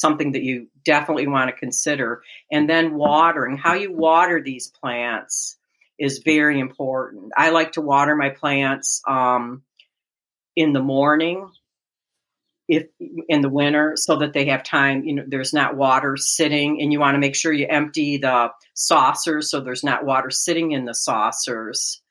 something 0.00 0.32
that 0.32 0.42
you 0.42 0.68
definitely 0.84 1.26
want 1.26 1.50
to 1.50 1.56
consider. 1.56 2.22
And 2.50 2.68
then 2.68 2.94
watering, 2.94 3.56
how 3.56 3.74
you 3.74 3.92
water 3.92 4.42
these 4.42 4.68
plants 4.68 5.56
is 5.98 6.18
very 6.24 6.60
important. 6.60 7.32
I 7.36 7.50
like 7.50 7.72
to 7.72 7.80
water 7.80 8.14
my 8.14 8.30
plants 8.30 9.02
um, 9.06 9.62
in 10.56 10.72
the 10.72 10.82
morning 10.82 11.50
if 12.68 12.86
in 13.28 13.40
the 13.40 13.48
winter 13.48 13.94
so 13.96 14.16
that 14.18 14.34
they 14.34 14.46
have 14.46 14.62
time 14.62 15.02
you 15.04 15.14
know 15.14 15.24
there's 15.26 15.54
not 15.54 15.74
water 15.74 16.16
sitting 16.16 16.82
and 16.82 16.92
you 16.92 17.00
want 17.00 17.14
to 17.14 17.18
make 17.18 17.34
sure 17.34 17.52
you 17.52 17.66
empty 17.68 18.18
the 18.18 18.50
saucers 18.74 19.50
so 19.50 19.60
there's 19.60 19.82
not 19.82 20.04
water 20.04 20.30
sitting 20.30 20.72
in 20.72 20.84
the 20.84 20.94
saucers 20.94 22.02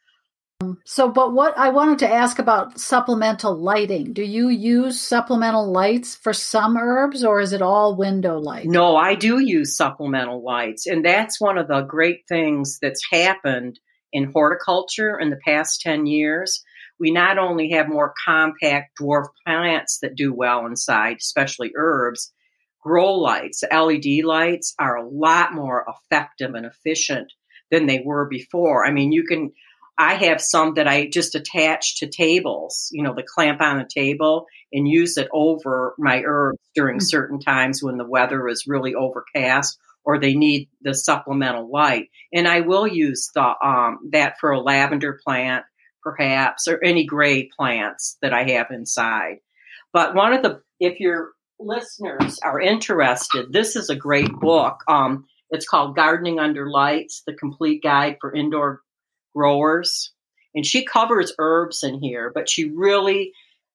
so 0.89 1.09
but 1.09 1.33
what 1.33 1.57
i 1.57 1.69
wanted 1.69 1.99
to 1.99 2.09
ask 2.09 2.39
about 2.39 2.79
supplemental 2.79 3.55
lighting. 3.55 4.13
Do 4.13 4.23
you 4.23 4.47
use 4.47 5.01
supplemental 5.01 5.69
lights 5.69 6.15
for 6.15 6.31
some 6.31 6.77
herbs 6.77 7.25
or 7.25 7.41
is 7.41 7.51
it 7.51 7.61
all 7.61 7.97
window 7.97 8.39
light? 8.39 8.65
No 8.65 8.95
i 8.95 9.13
do 9.13 9.39
use 9.39 9.75
supplemental 9.75 10.41
lights 10.43 10.87
and 10.87 11.03
that's 11.03 11.41
one 11.41 11.57
of 11.57 11.67
the 11.67 11.81
great 11.81 12.21
things 12.29 12.79
that's 12.81 13.01
happened 13.11 13.79
in 14.13 14.31
horticulture 14.31 15.19
in 15.19 15.29
the 15.29 15.39
past 15.45 15.81
10 15.81 16.05
years. 16.05 16.63
We 16.99 17.11
not 17.11 17.37
only 17.37 17.71
have 17.71 17.89
more 17.89 18.13
compact 18.25 18.97
dwarf 18.99 19.25
plants 19.45 19.99
that 20.01 20.15
do 20.15 20.33
well 20.33 20.65
inside, 20.65 21.17
especially 21.19 21.71
herbs, 21.75 22.33
grow 22.81 23.13
lights, 23.13 23.63
LED 23.71 24.23
lights 24.23 24.73
are 24.79 24.95
a 24.95 25.07
lot 25.07 25.53
more 25.53 25.85
effective 25.87 26.55
and 26.55 26.65
efficient 26.65 27.31
than 27.69 27.85
they 27.85 28.01
were 28.03 28.27
before. 28.27 28.85
I 28.85 28.91
mean, 28.91 29.11
you 29.11 29.25
can, 29.25 29.51
I 29.97 30.15
have 30.15 30.41
some 30.41 30.75
that 30.75 30.87
I 30.87 31.07
just 31.07 31.35
attach 31.35 31.99
to 31.99 32.07
tables, 32.07 32.89
you 32.91 33.03
know, 33.03 33.15
the 33.15 33.23
clamp 33.23 33.61
on 33.61 33.79
a 33.79 33.87
table 33.87 34.45
and 34.71 34.87
use 34.87 35.17
it 35.17 35.27
over 35.31 35.95
my 35.97 36.21
herbs 36.25 36.59
during 36.75 36.99
mm. 36.99 37.03
certain 37.03 37.39
times 37.39 37.81
when 37.81 37.97
the 37.97 38.07
weather 38.07 38.47
is 38.47 38.65
really 38.67 38.93
overcast 38.93 39.79
or 40.03 40.19
they 40.19 40.35
need 40.35 40.69
the 40.81 40.93
supplemental 40.93 41.69
light. 41.69 42.09
And 42.31 42.47
I 42.47 42.61
will 42.61 42.87
use 42.87 43.29
the, 43.33 43.53
um, 43.63 44.09
that 44.11 44.35
for 44.39 44.51
a 44.51 44.59
lavender 44.59 45.19
plant 45.25 45.65
perhaps, 46.07 46.69
or 46.69 46.81
any 46.81 47.05
gray 47.05 47.49
plants 47.57 48.17
that 48.21 48.33
I 48.33 48.49
have 48.51 48.67
inside. 48.71 49.39
But 49.91 50.15
one 50.15 50.31
of 50.31 50.41
the, 50.41 50.61
if 50.79 51.01
your 51.01 51.31
listeners 51.59 52.39
are 52.43 52.61
interested, 52.61 53.51
this 53.51 53.75
is 53.75 53.89
a 53.89 53.95
great 53.95 54.31
book. 54.31 54.79
Um, 54.87 55.25
it's 55.49 55.67
called 55.67 55.97
Gardening 55.97 56.39
Under 56.39 56.69
Lights, 56.69 57.23
the 57.27 57.33
complete 57.33 57.83
guide 57.83 58.17
for 58.21 58.33
indoor 58.33 58.81
growers. 59.37 60.11
And 60.55 60.65
she 60.65 60.83
covers 60.83 61.33
herbs 61.37 61.83
in 61.83 62.01
here, 62.01 62.31
but 62.33 62.49
she 62.49 62.71
really 62.71 63.33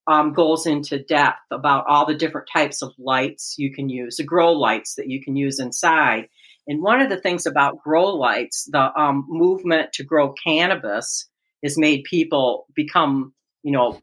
um, 0.09 0.33
goes 0.33 0.67
into 0.67 1.03
depth 1.03 1.39
about 1.53 1.87
all 1.87 2.07
the 2.07 2.17
different 2.17 2.49
types 2.53 2.83
of 2.83 2.93
lights 2.99 3.55
you 3.59 3.73
can 3.73 3.89
use, 3.89 4.17
the 4.17 4.25
grow 4.25 4.53
lights 4.53 4.97
that 4.97 5.09
you 5.09 5.23
can 5.23 5.37
use 5.37 5.61
inside. 5.61 6.29
And 6.67 6.83
one 6.83 7.01
of 7.01 7.09
the 7.09 7.21
things 7.21 7.47
about 7.47 7.79
grow 7.83 8.07
lights, 8.07 8.69
the 8.71 8.91
um, 9.01 9.27
movement 9.29 9.93
to 9.95 10.05
grow 10.05 10.33
cannabis, 10.33 11.29
has 11.63 11.79
made 11.79 12.03
people 12.03 12.67
become, 12.75 13.33
you 13.63 13.71
know, 13.71 14.01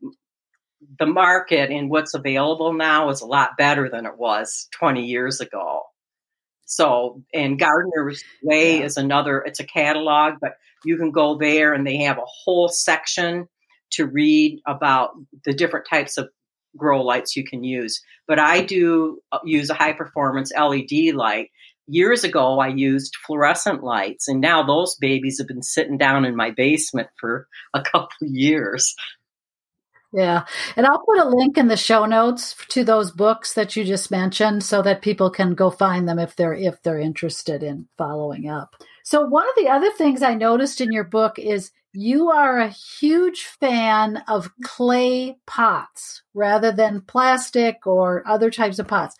the 0.98 1.06
market 1.06 1.72
and 1.72 1.90
what's 1.90 2.14
available 2.14 2.72
now 2.72 3.10
is 3.10 3.20
a 3.20 3.26
lot 3.26 3.58
better 3.58 3.90
than 3.90 4.06
it 4.06 4.18
was 4.18 4.70
20 4.80 5.06
years 5.06 5.42
ago. 5.42 5.84
So, 6.66 7.24
and 7.34 7.60
Gardener's 7.60 8.24
Way 8.44 8.78
yeah. 8.78 8.86
is 8.86 8.96
another, 8.96 9.40
it's 9.40 9.60
a 9.60 9.66
catalog, 9.66 10.36
but 10.40 10.54
you 10.84 10.98
can 10.98 11.12
go 11.12 11.38
there 11.38 11.74
and 11.74 11.86
they 11.86 11.98
have 11.98 12.18
a 12.18 12.26
whole 12.26 12.70
section 12.70 13.48
to 13.92 14.06
read 14.06 14.60
about 14.68 15.12
the 15.46 15.54
different 15.54 15.88
types 15.90 16.18
of 16.18 16.30
grow 16.78 17.02
lights 17.02 17.36
you 17.36 17.44
can 17.44 17.64
use. 17.64 18.02
But 18.28 18.40
I 18.40 18.62
do 18.62 19.20
uh, 19.32 19.40
use 19.44 19.70
a 19.70 19.74
high 19.74 19.94
performance 19.94 20.52
LED 20.56 21.16
light 21.16 21.50
years 21.90 22.24
ago, 22.24 22.60
I 22.60 22.68
used 22.68 23.16
fluorescent 23.26 23.84
lights, 23.84 24.28
and 24.28 24.40
now 24.40 24.64
those 24.64 24.96
babies 24.96 25.40
have 25.40 25.48
been 25.48 25.64
sitting 25.64 25.98
down 25.98 26.24
in 26.26 26.36
my 26.36 26.52
basement 26.52 27.10
for 27.20 27.48
a 27.74 27.82
couple 27.82 28.10
years. 28.22 28.96
Yeah. 30.12 30.46
And 30.76 30.88
I'll 30.88 31.04
put 31.06 31.20
a 31.20 31.30
link 31.30 31.58
in 31.58 31.68
the 31.68 31.78
show 31.78 32.06
notes 32.06 32.56
to 32.70 32.84
those 32.84 33.12
books 33.12 33.54
that 33.54 33.76
you 33.76 33.84
just 33.84 34.10
mentioned 34.10 34.64
so 34.64 34.82
that 34.82 35.04
people 35.04 35.30
can 35.30 35.54
go 35.54 35.70
find 35.70 36.10
them 36.10 36.18
if 36.18 36.36
they're 36.36 36.54
if 36.54 36.82
they're 36.82 37.00
interested 37.00 37.62
in 37.62 37.88
following 37.96 38.50
up. 38.50 38.76
So 39.10 39.22
one 39.22 39.50
of 39.50 39.56
the 39.58 39.70
other 39.70 39.90
things 39.90 40.22
I 40.22 40.36
noticed 40.36 40.82
in 40.82 40.92
your 40.92 41.04
book 41.04 41.40
is 41.40 41.72
you 41.94 42.30
are 42.30 42.60
a 42.60 42.70
huge 42.70 43.46
fan 43.60 44.22
of 44.28 44.52
clay 44.64 45.40
pots 45.48 46.22
rather 46.36 46.72
than 46.72 47.02
plastic 47.02 47.88
or 47.88 48.22
other 48.28 48.52
types 48.52 48.78
of 48.78 48.88
pots. 48.88 49.16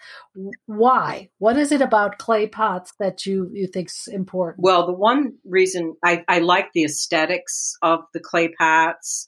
Why? 0.68 1.32
What 1.40 1.58
is 1.58 1.72
it 1.72 1.82
about 1.82 2.20
clay 2.20 2.46
pots 2.46 2.94
that 3.00 3.26
you, 3.26 3.50
you 3.52 3.66
think 3.66 3.88
is 3.88 4.08
important? 4.14 4.64
Well, 4.64 4.86
the 4.86 4.94
one 4.94 5.38
reason 5.44 5.96
I, 6.06 6.24
I 6.28 6.38
like 6.38 6.68
the 6.76 6.84
aesthetics 6.84 7.74
of 7.82 8.02
the 8.14 8.20
clay 8.20 8.50
pots, 8.50 9.28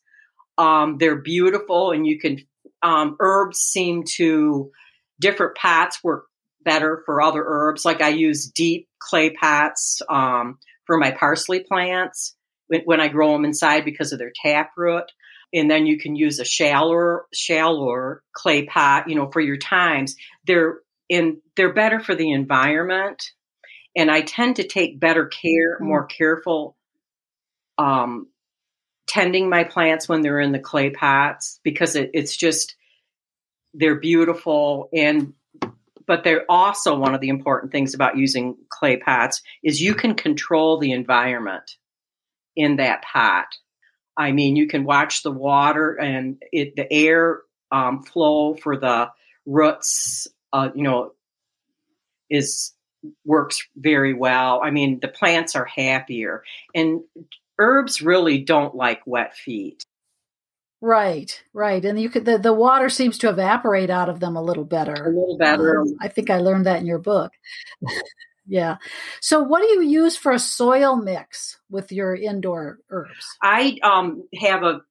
um, 0.60 0.98
they're 1.00 1.24
beautiful 1.24 1.90
and 1.90 2.06
you 2.06 2.20
can, 2.20 2.38
um, 2.84 3.18
herbs 3.20 3.58
seem 3.58 4.04
to, 4.18 4.70
different 5.20 5.56
pots 5.56 6.04
work 6.04 6.26
better 6.64 7.02
for 7.08 7.20
other 7.20 7.44
herbs. 7.44 7.84
Like 7.84 8.02
I 8.02 8.10
use 8.10 8.46
deep 8.46 8.88
clay 9.02 9.32
pots 9.32 10.02
um, 10.10 10.60
for 10.86 10.98
my 10.98 11.12
parsley 11.12 11.62
plants 11.62 12.36
when 12.86 13.02
I 13.02 13.10
grow 13.10 13.34
them 13.34 13.46
inside 13.46 13.84
because 13.84 14.14
of 14.14 14.20
their 14.20 14.32
taproot. 14.44 15.12
And 15.54 15.70
then 15.70 15.86
you 15.86 15.98
can 15.98 16.16
use 16.16 16.40
a 16.40 16.46
shallower, 16.46 17.26
shallower 17.34 18.24
clay 18.32 18.66
pot, 18.66 19.10
you 19.10 19.16
know, 19.16 19.30
for 19.30 19.42
your 19.42 19.58
thymes. 19.58 20.16
They're 20.46 20.80
in, 21.10 21.42
they're 21.58 21.74
better 21.74 22.00
for 22.00 22.16
the 22.16 22.32
environment. 22.32 23.22
And 23.96 24.10
I 24.10 24.22
tend 24.22 24.58
to 24.58 24.68
take 24.68 25.00
better 25.00 25.26
care, 25.26 25.76
mm-hmm. 25.76 25.86
more 25.86 26.06
careful, 26.06 26.78
um, 27.78 28.28
tending 29.08 29.50
my 29.50 29.66
plants 29.66 30.08
when 30.08 30.22
they're 30.22 30.40
in 30.40 30.54
the 30.54 30.60
clay 30.60 30.92
pots 30.92 31.60
because 31.64 31.98
it, 31.98 32.12
it's 32.14 32.38
just, 32.38 32.76
they're 33.74 34.00
beautiful 34.00 34.90
and 34.94 35.34
but 36.08 36.24
they're 36.24 36.46
also 36.50 36.98
one 36.98 37.14
of 37.14 37.22
the 37.22 37.30
important 37.30 37.72
things 37.72 37.94
about 37.94 38.18
using 38.18 38.58
clay 38.70 38.98
pots 38.98 39.42
is 39.64 39.82
you 39.82 39.94
can 39.94 40.16
control 40.16 40.78
the 40.78 40.92
environment 40.92 41.78
in 42.56 42.78
that 42.78 43.04
pot. 43.04 43.48
I 44.18 44.32
mean, 44.32 44.56
you 44.56 44.68
can 44.68 44.84
watch 44.84 45.24
the 45.24 45.32
water 45.32 45.94
and 45.94 46.42
it, 46.52 46.76
the 46.76 46.92
air 46.92 47.42
um, 47.72 48.04
flow 48.04 48.56
for 48.56 48.78
the 48.78 49.10
roots. 49.46 50.28
Uh, 50.54 50.70
you 50.76 50.84
know, 50.84 51.14
is 52.30 52.74
works 53.26 53.68
very 53.76 54.14
well. 54.14 54.62
I 54.64 54.72
mean, 54.72 55.00
the 55.00 55.08
plants 55.08 55.56
are 55.56 55.66
happier, 55.66 56.44
and 56.76 57.02
herbs 57.58 58.02
really 58.02 58.40
don't 58.40 58.76
like 58.76 59.02
wet 59.06 59.36
feet. 59.36 59.86
Right, 60.84 61.44
right, 61.54 61.86
and 61.86 62.02
you 62.02 62.10
could 62.10 62.26
the, 62.26 62.40
the 62.40 62.54
water 62.54 62.90
seems 62.90 63.20
to 63.20 63.30
evaporate 63.30 63.92
out 63.92 64.10
of 64.10 64.20
them 64.20 64.36
a 64.36 64.42
little 64.42 64.66
better. 64.66 64.94
A 64.94 65.10
little 65.10 65.38
better. 65.38 65.80
Um, 65.80 65.96
I 66.02 66.08
think 66.08 66.32
I 66.32 66.40
learned 66.40 66.66
that 66.66 66.80
in 66.80 66.88
your 66.88 66.98
book. 66.98 67.32
yeah. 68.48 68.78
So, 69.20 69.44
what 69.44 69.62
do 69.62 69.68
you 69.68 69.82
use 69.82 70.18
for 70.18 70.32
a 70.32 70.40
soil 70.40 70.96
mix 70.96 71.60
with 71.70 71.92
your 71.92 72.16
indoor 72.16 72.80
herbs? 72.90 73.28
I 73.44 73.78
um, 73.84 74.28
have 74.40 74.64
a 74.64 74.82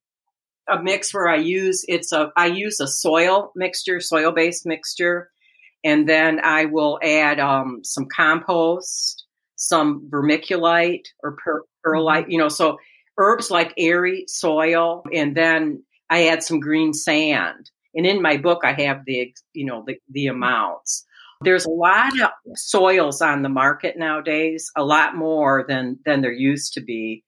a 0.70 0.80
mix 0.80 1.12
where 1.12 1.28
I 1.28 1.36
use 1.36 1.84
it's 1.88 2.12
a 2.12 2.30
I 2.36 2.46
use 2.46 2.78
a 2.78 2.86
soil 2.86 3.50
mixture, 3.56 3.98
soil 3.98 4.30
based 4.30 4.64
mixture, 4.66 5.28
and 5.82 6.08
then 6.08 6.40
I 6.42 6.66
will 6.66 7.00
add 7.02 7.40
um, 7.40 7.80
some 7.82 8.06
compost, 8.14 9.24
some 9.56 10.08
vermiculite 10.08 11.06
or 11.22 11.36
per- 11.44 11.64
perlite, 11.84 12.24
mm-hmm. 12.24 12.30
you 12.30 12.38
know, 12.38 12.48
so 12.48 12.78
herbs 13.18 13.50
like 13.50 13.74
airy 13.76 14.24
soil, 14.26 15.04
and 15.12 15.36
then 15.36 15.82
I 16.08 16.28
add 16.28 16.42
some 16.42 16.60
green 16.60 16.92
sand. 16.92 17.70
And 17.94 18.06
in 18.06 18.22
my 18.22 18.36
book, 18.36 18.60
I 18.64 18.72
have 18.72 19.04
the 19.04 19.34
you 19.52 19.66
know 19.66 19.84
the, 19.86 19.96
the 20.10 20.26
amounts. 20.28 21.06
There's 21.42 21.64
a 21.64 21.70
lot 21.70 22.12
of 22.20 22.30
soils 22.56 23.22
on 23.22 23.42
the 23.42 23.48
market 23.48 23.96
nowadays, 23.98 24.70
a 24.76 24.84
lot 24.84 25.16
more 25.16 25.64
than 25.66 25.98
than 26.04 26.20
there 26.20 26.32
used 26.32 26.74
to 26.74 26.80
be. 26.80 27.24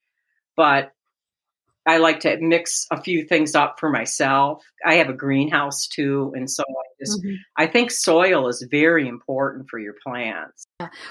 But 0.56 0.92
I 1.86 1.96
like 1.96 2.20
to 2.20 2.38
mix 2.40 2.86
a 2.90 3.02
few 3.02 3.24
things 3.24 3.54
up 3.54 3.80
for 3.80 3.90
myself. 3.90 4.62
I 4.86 4.94
have 4.96 5.08
a 5.08 5.14
greenhouse 5.14 5.88
too, 5.88 6.32
and 6.36 6.48
so 6.48 6.62
I 6.62 6.84
just 7.00 7.22
mm-hmm. 7.22 7.34
I 7.56 7.66
think 7.66 7.90
soil 7.90 8.48
is 8.48 8.66
very 8.70 9.08
important 9.08 9.68
for 9.68 9.78
your 9.78 9.94
plants. 10.04 10.66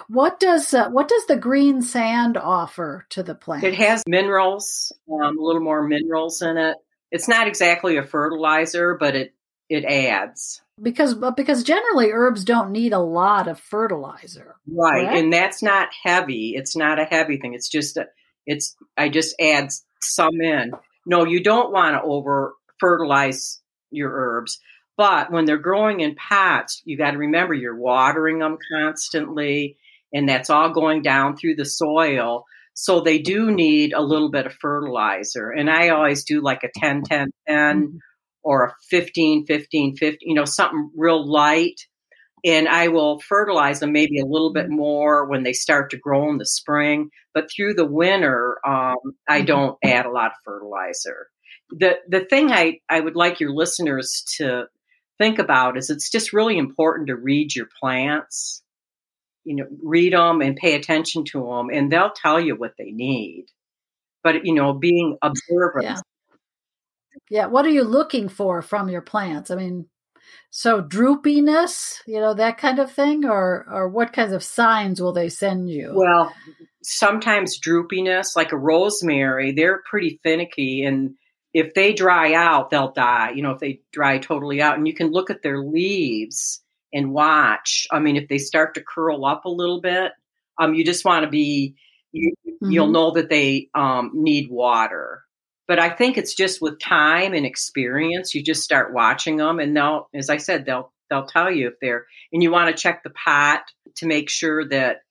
What 0.08 0.40
does 0.40 0.74
uh, 0.74 0.90
what 0.90 1.08
does 1.08 1.26
the 1.28 1.38
green 1.38 1.82
sand 1.82 2.38
offer 2.38 3.06
to 3.10 3.24
the 3.24 3.36
plant? 3.36 3.64
It 3.64 3.76
has 3.76 4.04
minerals, 4.08 4.92
um, 5.12 5.38
a 5.38 5.42
little 5.42 5.62
more 5.62 5.88
minerals 5.88 6.42
in 6.42 6.58
it. 6.58 6.78
It's 7.12 7.28
not 7.28 7.48
exactly 7.48 7.98
a 7.98 8.04
fertilizer, 8.04 8.96
but 9.00 9.16
it 9.16 9.34
it 9.70 9.86
adds 9.86 10.62
because 10.82 11.16
because 11.36 11.64
generally 11.64 12.12
herbs 12.12 12.44
don't 12.44 12.72
need 12.72 12.94
a 12.94 13.00
lot 13.00 13.48
of 13.48 13.60
fertilizer, 13.60 14.56
right? 14.68 15.06
Correct? 15.06 15.18
And 15.18 15.34
that's 15.34 15.62
not 15.62 15.90
heavy. 16.04 16.54
It's 16.56 16.76
not 16.76 17.00
a 17.00 17.06
heavy 17.06 17.38
thing. 17.38 17.54
It's 17.54 17.70
just 17.70 17.98
a, 17.98 18.08
it's 18.46 18.76
I 18.98 19.10
just 19.10 19.36
add 19.40 19.70
some 20.02 20.42
in. 20.42 20.72
No, 21.06 21.26
you 21.26 21.44
don't 21.44 21.72
want 21.72 21.96
to 21.96 22.02
over 22.02 22.54
fertilize 22.80 23.62
your 23.92 24.12
herbs. 24.12 24.60
But 25.02 25.32
when 25.32 25.46
they're 25.46 25.58
growing 25.58 26.02
in 26.02 26.14
pots, 26.14 26.84
you 26.86 26.96
got 26.96 27.14
to 27.14 27.18
remember 27.18 27.56
you're 27.56 27.76
watering 27.76 28.38
them 28.38 28.60
constantly, 28.72 29.76
and 30.14 30.30
that's 30.30 30.52
all 30.52 30.70
going 30.70 31.02
down 31.02 31.36
through 31.38 31.56
the 31.56 31.66
soil. 31.66 32.46
So 32.76 33.02
they 33.02 33.18
do 33.18 33.50
need 33.50 33.94
a 33.94 34.04
little 34.04 34.30
bit 34.30 34.46
of 34.46 34.54
fertilizer. 34.54 35.50
And 35.50 35.72
I 35.72 35.90
always 35.90 36.24
do 36.24 36.40
like 36.40 36.64
a 36.64 36.70
10 36.80 37.02
10 37.10 37.32
10 37.48 37.58
mm-hmm. 37.58 37.98
or 38.44 38.66
a 38.66 38.74
15 38.92 39.48
15 39.48 39.96
15, 39.96 40.18
you 40.22 40.36
know, 40.36 40.46
something 40.46 40.92
real 40.96 41.28
light. 41.28 41.82
And 42.46 42.68
I 42.68 42.90
will 42.90 43.20
fertilize 43.22 43.80
them 43.80 43.94
maybe 43.94 44.20
a 44.20 44.28
little 44.28 44.54
bit 44.54 44.70
more 44.70 45.28
when 45.28 45.42
they 45.42 45.54
start 45.54 45.90
to 45.92 45.98
grow 45.98 46.30
in 46.30 46.38
the 46.38 46.46
spring. 46.46 47.10
But 47.34 47.50
through 47.50 47.74
the 47.74 47.88
winter, 47.88 48.60
um, 48.64 48.98
I 49.28 49.40
mm-hmm. 49.40 49.46
don't 49.48 49.78
add 49.84 50.06
a 50.06 50.12
lot 50.12 50.28
of 50.28 50.38
fertilizer. 50.46 51.26
The, 51.72 51.96
the 52.08 52.24
thing 52.24 52.52
I, 52.52 52.82
I 52.88 53.00
would 53.00 53.16
like 53.16 53.40
your 53.40 53.52
listeners 53.52 54.24
to 54.38 54.66
think 55.22 55.38
about 55.38 55.78
is 55.78 55.92
it's 55.92 56.10
just 56.10 56.34
really 56.34 56.58
important 56.58 57.08
to 57.08 57.16
read 57.16 57.56
your 57.56 57.68
plants 57.80 58.64
you 59.44 59.56
know 59.56 59.66
read 59.84 60.14
them 60.14 60.42
and 60.42 60.56
pay 60.56 60.74
attention 60.74 61.24
to 61.26 61.46
them 61.46 61.70
and 61.72 61.92
they'll 61.92 62.12
tell 62.12 62.40
you 62.40 62.56
what 62.56 62.74
they 62.78 62.92
need. 62.92 63.46
But 64.24 64.46
you 64.46 64.54
know 64.54 64.74
being 64.74 65.18
observant 65.22 65.84
yeah. 65.84 65.98
yeah 67.30 67.46
what 67.48 67.66
are 67.66 67.72
you 67.72 67.84
looking 67.84 68.30
for 68.30 68.62
from 68.64 68.90
your 68.90 69.02
plants? 69.02 69.52
I 69.52 69.56
mean 69.56 69.86
so 70.50 70.82
droopiness 70.82 71.98
you 72.08 72.20
know 72.20 72.34
that 72.34 72.58
kind 72.58 72.80
of 72.80 72.92
thing 72.92 73.26
or 73.26 73.66
or 73.70 73.90
what 73.90 74.14
kinds 74.14 74.34
of 74.34 74.44
signs 74.44 75.00
will 75.00 75.14
they 75.14 75.30
send 75.30 75.70
you? 75.70 75.92
Well 75.94 76.34
sometimes 76.84 77.60
droopiness 77.60 78.36
like 78.36 78.52
a 78.52 78.58
rosemary 78.58 79.52
they're 79.52 79.84
pretty 79.88 80.20
finicky 80.24 80.84
and 80.84 81.16
if 81.54 81.74
they 81.74 81.94
dry 81.94 82.34
out, 82.34 82.70
they'll 82.70 82.92
die. 82.92 83.32
You 83.32 83.44
know, 83.44 83.52
if 83.52 83.60
they 83.60 83.82
dry 83.92 84.18
totally 84.18 84.62
out, 84.62 84.78
and 84.78 84.88
you 84.88 84.94
can 84.94 85.12
look 85.12 85.30
at 85.30 85.42
their 85.42 85.60
leaves 85.60 86.62
and 86.94 87.14
watch. 87.14 87.88
I 87.92 88.00
mean, 88.00 88.16
if 88.16 88.28
they 88.28 88.38
start 88.38 88.76
to 88.76 88.84
curl 88.84 89.26
up 89.26 89.46
a 89.46 89.50
little 89.50 89.82
bit, 89.82 90.12
um, 90.58 90.74
you 90.74 90.84
just 90.86 91.06
want 91.06 91.24
to 91.24 91.30
be. 91.30 91.76
You, 92.12 92.34
mm-hmm. 92.46 92.72
You'll 92.72 92.92
know 92.92 93.12
that 93.12 93.30
they 93.30 93.70
um, 93.74 94.12
need 94.14 94.50
water. 94.52 95.24
But 95.68 95.80
I 95.80 95.90
think 95.90 96.18
it's 96.18 96.34
just 96.34 96.62
with 96.62 96.80
time 96.80 97.34
and 97.34 97.46
experience, 97.46 98.36
you 98.36 98.44
just 98.44 98.64
start 98.64 98.94
watching 98.94 99.38
them, 99.38 99.60
and 99.60 99.76
they'll, 99.76 100.10
as 100.14 100.30
I 100.30 100.38
said, 100.38 100.66
they'll 100.66 100.92
they'll 101.10 101.26
tell 101.26 101.52
you 101.52 101.70
if 101.70 101.76
they're. 101.80 102.06
And 102.34 102.44
you 102.44 102.52
want 102.52 102.76
to 102.76 102.82
check 102.82 103.04
the 103.04 103.10
pot 103.10 103.64
to 103.96 104.06
make 104.06 104.30
sure 104.30 104.68
that 104.70 105.04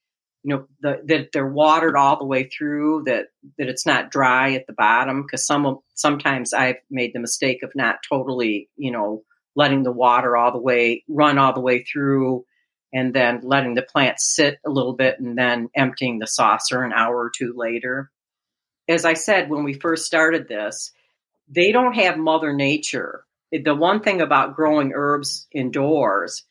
you 0.42 0.54
know 0.54 0.66
the, 0.80 1.00
that 1.06 1.32
they're 1.32 1.46
watered 1.46 1.96
all 1.96 2.18
the 2.18 2.24
way 2.24 2.44
through 2.44 3.04
that 3.04 3.26
that 3.58 3.68
it's 3.68 3.86
not 3.86 4.10
dry 4.10 4.54
at 4.54 4.66
the 4.66 4.72
bottom 4.72 5.22
because 5.22 5.46
some 5.46 5.78
sometimes 5.94 6.54
I've 6.54 6.78
made 6.90 7.12
the 7.12 7.20
mistake 7.20 7.62
of 7.62 7.72
not 7.74 7.96
totally 8.08 8.68
you 8.76 8.90
know 8.90 9.22
letting 9.54 9.82
the 9.82 9.92
water 9.92 10.36
all 10.36 10.52
the 10.52 10.58
way 10.58 11.04
run 11.08 11.38
all 11.38 11.52
the 11.52 11.60
way 11.60 11.82
through 11.82 12.44
and 12.92 13.14
then 13.14 13.40
letting 13.42 13.74
the 13.74 13.82
plant 13.82 14.18
sit 14.18 14.58
a 14.66 14.70
little 14.70 14.94
bit 14.94 15.20
and 15.20 15.36
then 15.36 15.68
emptying 15.76 16.18
the 16.18 16.26
saucer 16.26 16.82
an 16.82 16.92
hour 16.92 17.16
or 17.16 17.30
two 17.36 17.52
later. 17.56 18.10
As 18.88 19.04
I 19.04 19.14
said 19.14 19.50
when 19.50 19.64
we 19.64 19.74
first 19.74 20.06
started 20.06 20.48
this 20.48 20.92
they 21.52 21.72
don't 21.72 21.94
have 21.94 22.16
mother 22.16 22.52
nature. 22.52 23.24
The 23.50 23.74
one 23.74 24.00
thing 24.00 24.20
about 24.20 24.54
growing 24.54 24.92
herbs 24.94 25.48
indoors 25.52 26.44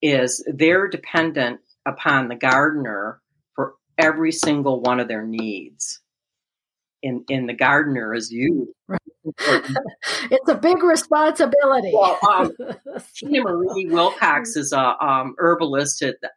is 0.00 0.42
they're 0.50 0.88
dependent 0.88 1.60
upon 1.86 2.28
the 2.28 2.34
gardener 2.34 3.20
every 3.98 4.32
single 4.32 4.80
one 4.80 5.00
of 5.00 5.08
their 5.08 5.24
needs. 5.24 6.00
In 7.02 7.24
in 7.28 7.46
the 7.46 7.54
gardener 7.54 8.14
is 8.14 8.30
you. 8.32 8.74
it's 9.38 10.48
a 10.48 10.54
big 10.54 10.82
responsibility. 10.82 11.92
Well, 11.92 12.18
um, 12.28 12.52
Tina 13.14 13.42
Marie 13.42 13.86
Wilcox 13.86 14.56
is 14.56 14.72
a 14.72 15.04
um, 15.04 15.34
herbalist 15.38 16.02
at 16.02 16.16
the 16.22 16.30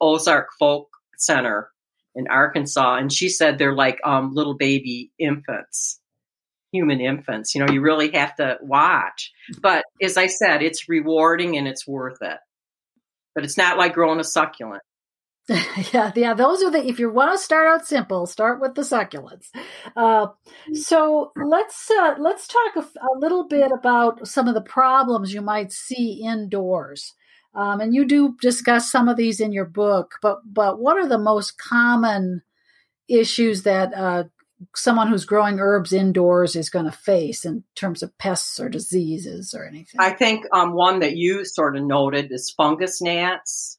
Ozark 0.00 0.48
Folk 0.58 0.88
Center 1.16 1.70
in 2.14 2.28
Arkansas, 2.28 2.96
and 2.96 3.12
she 3.12 3.28
said 3.28 3.58
they're 3.58 3.74
like 3.74 3.98
um, 4.04 4.32
little 4.34 4.54
baby 4.54 5.10
infants, 5.18 6.00
human 6.72 7.00
infants. 7.00 7.54
You 7.54 7.64
know, 7.64 7.72
you 7.72 7.80
really 7.80 8.12
have 8.12 8.36
to 8.36 8.58
watch. 8.62 9.32
But 9.60 9.84
as 10.02 10.16
I 10.16 10.26
said, 10.26 10.62
it's 10.62 10.88
rewarding 10.88 11.56
and 11.56 11.66
it's 11.66 11.86
worth 11.86 12.18
it. 12.20 12.38
But 13.34 13.44
it's 13.44 13.58
not 13.58 13.76
like 13.76 13.94
growing 13.94 14.20
a 14.20 14.24
succulent. 14.24 14.82
yeah, 15.92 16.10
yeah. 16.16 16.34
Those 16.34 16.62
are 16.62 16.72
the. 16.72 16.84
If 16.84 16.98
you 16.98 17.08
want 17.08 17.32
to 17.32 17.38
start 17.38 17.68
out 17.68 17.86
simple, 17.86 18.26
start 18.26 18.60
with 18.60 18.74
the 18.74 18.82
succulents. 18.82 19.48
Uh, 19.94 20.28
so 20.72 21.30
let's 21.36 21.88
uh, 21.88 22.16
let's 22.18 22.48
talk 22.48 22.74
a, 22.76 22.80
a, 22.80 23.18
little 23.18 23.46
bit 23.46 23.70
about 23.70 24.26
some 24.26 24.48
of 24.48 24.54
the 24.54 24.60
problems 24.60 25.32
you 25.32 25.40
might 25.40 25.70
see 25.70 26.22
indoors. 26.24 27.14
Um, 27.54 27.80
and 27.80 27.94
you 27.94 28.06
do 28.06 28.36
discuss 28.40 28.90
some 28.90 29.08
of 29.08 29.16
these 29.16 29.38
in 29.38 29.52
your 29.52 29.66
book, 29.66 30.16
but 30.20 30.38
but 30.44 30.80
what 30.80 30.96
are 30.96 31.06
the 31.06 31.16
most 31.16 31.58
common 31.58 32.42
issues 33.08 33.62
that 33.62 33.94
uh, 33.94 34.24
someone 34.74 35.08
who's 35.08 35.24
growing 35.24 35.60
herbs 35.60 35.92
indoors 35.92 36.56
is 36.56 36.70
going 36.70 36.86
to 36.86 36.92
face 36.92 37.44
in 37.44 37.62
terms 37.76 38.02
of 38.02 38.16
pests 38.18 38.58
or 38.58 38.68
diseases 38.68 39.54
or 39.54 39.64
anything? 39.64 40.00
I 40.00 40.10
think 40.10 40.44
um, 40.52 40.72
one 40.72 41.00
that 41.00 41.16
you 41.16 41.44
sort 41.44 41.76
of 41.76 41.84
noted 41.84 42.32
is 42.32 42.50
fungus 42.50 43.00
gnats. 43.00 43.78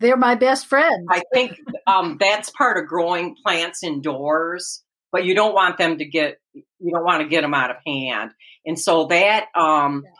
They're 0.00 0.16
my 0.16 0.34
best 0.34 0.66
friends. 0.66 1.06
I 1.10 1.22
think 1.32 1.58
um, 1.86 2.16
that's 2.18 2.50
part 2.50 2.78
of 2.78 2.88
growing 2.88 3.36
plants 3.44 3.82
indoors, 3.82 4.82
but 5.12 5.24
you 5.24 5.34
don't 5.34 5.54
want 5.54 5.76
them 5.76 5.98
to 5.98 6.04
get 6.04 6.38
you 6.54 6.92
don't 6.92 7.04
want 7.04 7.22
to 7.22 7.28
get 7.28 7.42
them 7.42 7.54
out 7.54 7.70
of 7.70 7.76
hand. 7.86 8.30
And 8.64 8.78
so 8.78 9.06
that 9.06 9.46
um, 9.54 10.04
yeah. 10.04 10.10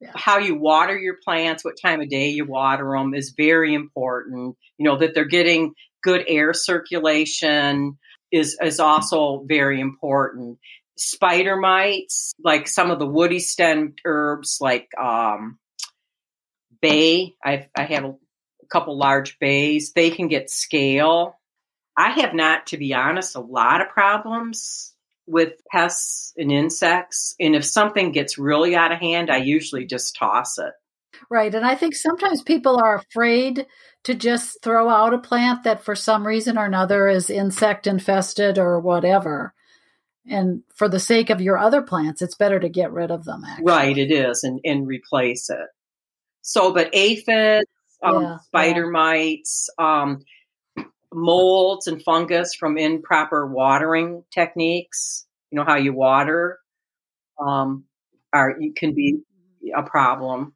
Yeah. 0.00 0.12
how 0.14 0.38
you 0.38 0.56
water 0.56 0.96
your 0.96 1.16
plants, 1.24 1.64
what 1.64 1.74
time 1.80 2.00
of 2.00 2.08
day 2.08 2.30
you 2.30 2.44
water 2.44 2.94
them 2.96 3.14
is 3.14 3.34
very 3.36 3.74
important. 3.74 4.56
You 4.78 4.84
know 4.84 4.98
that 4.98 5.14
they're 5.14 5.24
getting 5.24 5.74
good 6.02 6.24
air 6.26 6.52
circulation 6.54 7.98
is 8.32 8.56
is 8.62 8.80
also 8.80 9.44
very 9.46 9.80
important. 9.80 10.58
Spider 10.96 11.56
mites, 11.56 12.32
like 12.42 12.66
some 12.66 12.90
of 12.90 12.98
the 12.98 13.06
woody 13.06 13.38
stemmed 13.38 13.98
herbs, 14.04 14.58
like 14.60 14.88
um, 15.00 15.58
bay. 16.80 17.34
I 17.44 17.68
I 17.76 17.84
have 17.84 18.04
a 18.04 18.14
couple 18.70 18.96
large 18.96 19.38
bays. 19.38 19.92
They 19.92 20.10
can 20.10 20.28
get 20.28 20.50
scale. 20.50 21.38
I 21.96 22.10
have 22.20 22.34
not, 22.34 22.68
to 22.68 22.76
be 22.76 22.94
honest, 22.94 23.34
a 23.36 23.40
lot 23.40 23.80
of 23.80 23.88
problems 23.88 24.94
with 25.26 25.54
pests 25.70 26.32
and 26.36 26.50
insects. 26.50 27.34
And 27.38 27.54
if 27.54 27.64
something 27.64 28.12
gets 28.12 28.38
really 28.38 28.74
out 28.74 28.92
of 28.92 28.98
hand, 28.98 29.30
I 29.30 29.38
usually 29.38 29.84
just 29.84 30.16
toss 30.16 30.58
it. 30.58 30.72
Right. 31.30 31.54
And 31.54 31.66
I 31.66 31.74
think 31.74 31.94
sometimes 31.94 32.42
people 32.42 32.78
are 32.82 32.96
afraid 32.96 33.66
to 34.04 34.14
just 34.14 34.62
throw 34.62 34.88
out 34.88 35.14
a 35.14 35.18
plant 35.18 35.64
that 35.64 35.84
for 35.84 35.94
some 35.94 36.26
reason 36.26 36.56
or 36.56 36.64
another 36.64 37.08
is 37.08 37.30
insect 37.30 37.86
infested 37.86 38.58
or 38.58 38.80
whatever. 38.80 39.52
And 40.30 40.62
for 40.74 40.88
the 40.88 41.00
sake 41.00 41.30
of 41.30 41.40
your 41.40 41.58
other 41.58 41.82
plants, 41.82 42.22
it's 42.22 42.36
better 42.36 42.60
to 42.60 42.68
get 42.68 42.92
rid 42.92 43.10
of 43.10 43.24
them. 43.24 43.42
Actually. 43.44 43.64
Right, 43.64 43.98
it 43.98 44.12
is, 44.12 44.44
and, 44.44 44.60
and 44.64 44.86
replace 44.86 45.50
it. 45.50 45.66
So, 46.42 46.72
but 46.72 46.90
aphids, 46.92 47.66
um, 48.02 48.22
Yeah, 48.22 48.38
spider 48.38 48.90
mites, 48.90 49.70
um, 49.78 50.20
molds, 51.12 51.86
and 51.86 52.02
fungus 52.02 52.54
from 52.54 52.78
improper 52.78 53.46
watering 53.46 54.24
techniques. 54.32 55.26
You 55.50 55.58
know 55.58 55.64
how 55.64 55.76
you 55.76 55.92
water 55.92 56.58
um, 57.38 57.84
are 58.32 58.56
you 58.60 58.72
can 58.74 58.94
be 58.94 59.18
a 59.76 59.82
problem. 59.82 60.54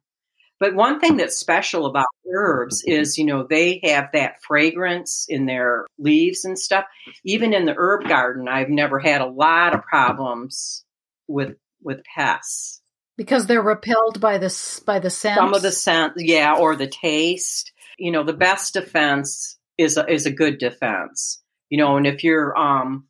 But 0.59 0.75
one 0.75 0.99
thing 0.99 1.17
that's 1.17 1.37
special 1.37 1.85
about 1.87 2.07
herbs 2.33 2.83
is, 2.85 3.17
you 3.17 3.25
know, 3.25 3.45
they 3.49 3.81
have 3.83 4.09
that 4.13 4.41
fragrance 4.47 5.25
in 5.27 5.45
their 5.45 5.85
leaves 5.99 6.45
and 6.45 6.57
stuff. 6.57 6.85
Even 7.25 7.53
in 7.53 7.65
the 7.65 7.75
herb 7.77 8.07
garden, 8.07 8.47
I've 8.47 8.69
never 8.69 8.99
had 8.99 9.21
a 9.21 9.27
lot 9.27 9.75
of 9.75 9.83
problems 9.83 10.85
with 11.27 11.57
with 11.81 12.01
pests. 12.15 12.82
Because 13.17 13.47
they're 13.47 13.61
repelled 13.61 14.19
by 14.19 14.37
this 14.37 14.79
by 14.79 14.99
the 14.99 15.09
scent. 15.09 15.37
Some 15.37 15.53
of 15.53 15.61
the 15.61 15.71
scent, 15.71 16.13
yeah, 16.17 16.55
or 16.57 16.75
the 16.75 16.87
taste. 16.87 17.71
You 17.97 18.11
know, 18.11 18.23
the 18.23 18.33
best 18.33 18.73
defense 18.73 19.57
is 19.77 19.97
a, 19.97 20.11
is 20.11 20.25
a 20.25 20.31
good 20.31 20.57
defense. 20.57 21.41
You 21.69 21.77
know, 21.77 21.97
and 21.97 22.05
if 22.05 22.23
you're 22.23 22.57
um 22.57 23.05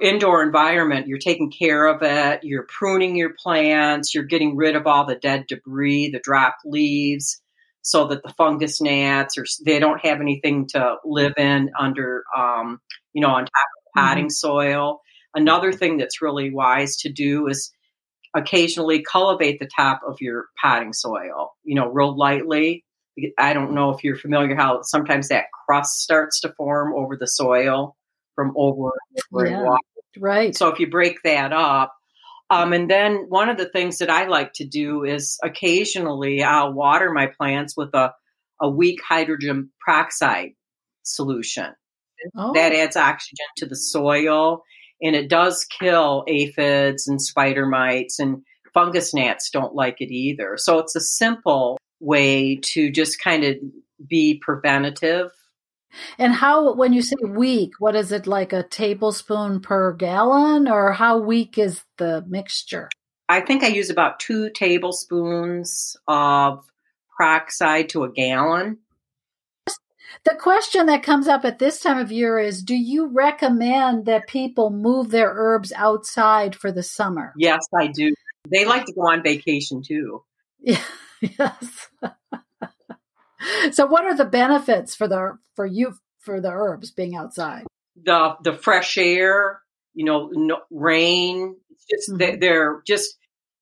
indoor 0.00 0.42
environment, 0.42 1.06
you're 1.06 1.18
taking 1.18 1.50
care 1.50 1.86
of 1.86 2.02
it, 2.02 2.40
you're 2.42 2.66
pruning 2.68 3.16
your 3.16 3.34
plants, 3.38 4.14
you're 4.14 4.24
getting 4.24 4.56
rid 4.56 4.74
of 4.74 4.86
all 4.86 5.04
the 5.04 5.16
dead 5.16 5.44
debris, 5.48 6.10
the 6.10 6.18
dropped 6.18 6.62
leaves, 6.64 7.40
so 7.82 8.08
that 8.08 8.22
the 8.22 8.32
fungus 8.38 8.80
gnats 8.80 9.36
or 9.36 9.44
they 9.64 9.78
don't 9.78 10.04
have 10.04 10.20
anything 10.20 10.66
to 10.66 10.96
live 11.04 11.34
in 11.36 11.70
under, 11.78 12.24
um, 12.36 12.80
you 13.12 13.20
know, 13.20 13.28
on 13.28 13.42
top 13.42 13.50
of 13.52 14.00
potting 14.00 14.30
soil. 14.30 15.00
Another 15.34 15.72
thing 15.72 15.98
that's 15.98 16.22
really 16.22 16.50
wise 16.52 16.96
to 16.98 17.12
do 17.12 17.46
is 17.46 17.70
occasionally 18.36 19.02
cultivate 19.02 19.58
the 19.58 19.68
top 19.74 20.02
of 20.06 20.18
your 20.20 20.46
potting 20.62 20.92
soil, 20.92 21.52
you 21.64 21.74
know, 21.74 21.88
real 21.88 22.16
lightly. 22.16 22.84
I 23.38 23.54
don't 23.54 23.74
know 23.74 23.90
if 23.90 24.04
you're 24.04 24.16
familiar 24.16 24.54
how 24.54 24.82
sometimes 24.82 25.28
that 25.28 25.46
crust 25.66 26.02
starts 26.02 26.40
to 26.40 26.52
form 26.56 26.94
over 26.94 27.16
the 27.16 27.26
soil 27.26 27.96
from 28.34 28.52
over, 28.56 28.90
over 29.32 29.46
Yeah. 29.46 29.62
water. 29.62 29.82
right. 30.18 30.54
So 30.54 30.68
if 30.68 30.78
you 30.78 30.88
break 30.90 31.22
that 31.24 31.52
up, 31.52 31.94
um, 32.50 32.72
and 32.74 32.88
then 32.90 33.24
one 33.28 33.48
of 33.48 33.56
the 33.56 33.68
things 33.68 33.98
that 33.98 34.10
I 34.10 34.26
like 34.26 34.52
to 34.56 34.66
do 34.66 35.02
is 35.04 35.38
occasionally 35.42 36.42
I'll 36.42 36.72
water 36.72 37.10
my 37.10 37.26
plants 37.26 37.74
with 37.76 37.94
a, 37.94 38.12
a 38.60 38.68
weak 38.68 39.00
hydrogen 39.08 39.70
peroxide 39.84 40.50
solution. 41.02 41.74
oh, 42.36 42.52
That 42.52 42.72
adds 42.72 42.96
oxygen 42.96 43.46
to 43.56 43.66
the 43.66 43.76
soil 43.76 44.62
and 45.02 45.14
it 45.16 45.28
does 45.28 45.64
kill 45.64 46.24
aphids 46.26 47.06
and 47.06 47.20
spider 47.20 47.66
mites 47.66 48.18
and 48.18 48.42
fungus 48.72 49.14
gnats 49.14 49.50
don't 49.50 49.74
like 49.74 50.00
it 50.00 50.12
either. 50.12 50.56
So 50.56 50.78
it's 50.78 50.96
a 50.96 51.00
simple 51.00 51.78
way 52.00 52.56
to 52.56 52.90
just 52.90 53.22
kind 53.22 53.44
of 53.44 53.56
be 54.06 54.38
preventative. 54.38 55.30
and 56.18 56.34
how 56.34 56.74
when 56.74 56.92
you 56.92 57.02
say 57.02 57.16
weak, 57.26 57.72
what 57.78 57.96
is 57.96 58.12
it 58.12 58.26
like 58.26 58.52
a 58.52 58.62
tablespoon 58.62 59.60
per 59.60 59.92
gallon, 59.92 60.68
or 60.68 60.92
how 60.92 61.18
weak 61.18 61.58
is 61.58 61.82
the 61.96 62.24
mixture? 62.28 62.88
I 63.28 63.40
think 63.40 63.64
I 63.64 63.68
use 63.68 63.90
about 63.90 64.20
two 64.20 64.50
tablespoons 64.50 65.96
of 66.06 66.64
peroxide 67.16 67.88
to 67.90 68.04
a 68.04 68.12
gallon. 68.12 68.78
The 70.24 70.34
question 70.34 70.86
that 70.86 71.02
comes 71.02 71.28
up 71.28 71.44
at 71.44 71.58
this 71.58 71.80
time 71.80 71.98
of 71.98 72.10
year 72.12 72.38
is 72.38 72.62
do 72.62 72.74
you 72.74 73.06
recommend 73.06 74.06
that 74.06 74.26
people 74.26 74.70
move 74.70 75.10
their 75.10 75.32
herbs 75.34 75.72
outside 75.76 76.54
for 76.54 76.72
the 76.72 76.82
summer? 76.82 77.32
Yes, 77.36 77.66
I 77.74 77.88
do. 77.88 78.14
They 78.50 78.64
like 78.64 78.84
to 78.86 78.92
go 78.92 79.02
on 79.02 79.22
vacation 79.22 79.82
too. 79.82 80.22
Yeah, 80.60 80.82
yes. 81.20 81.88
so 83.72 83.86
what 83.86 84.04
are 84.04 84.16
the 84.16 84.24
benefits 84.24 84.94
for 84.94 85.08
the 85.08 85.38
for 85.54 85.66
you 85.66 85.94
for 86.20 86.40
the 86.40 86.50
herbs 86.50 86.90
being 86.90 87.16
outside? 87.16 87.64
The 88.04 88.36
the 88.42 88.52
fresh 88.52 88.98
air, 88.98 89.60
you 89.94 90.04
know, 90.04 90.30
no, 90.32 90.60
rain. 90.70 91.56
It's 91.70 91.84
just 92.06 92.18
Mhm. 92.18 92.40
they're 92.40 92.82
just. 92.86 93.16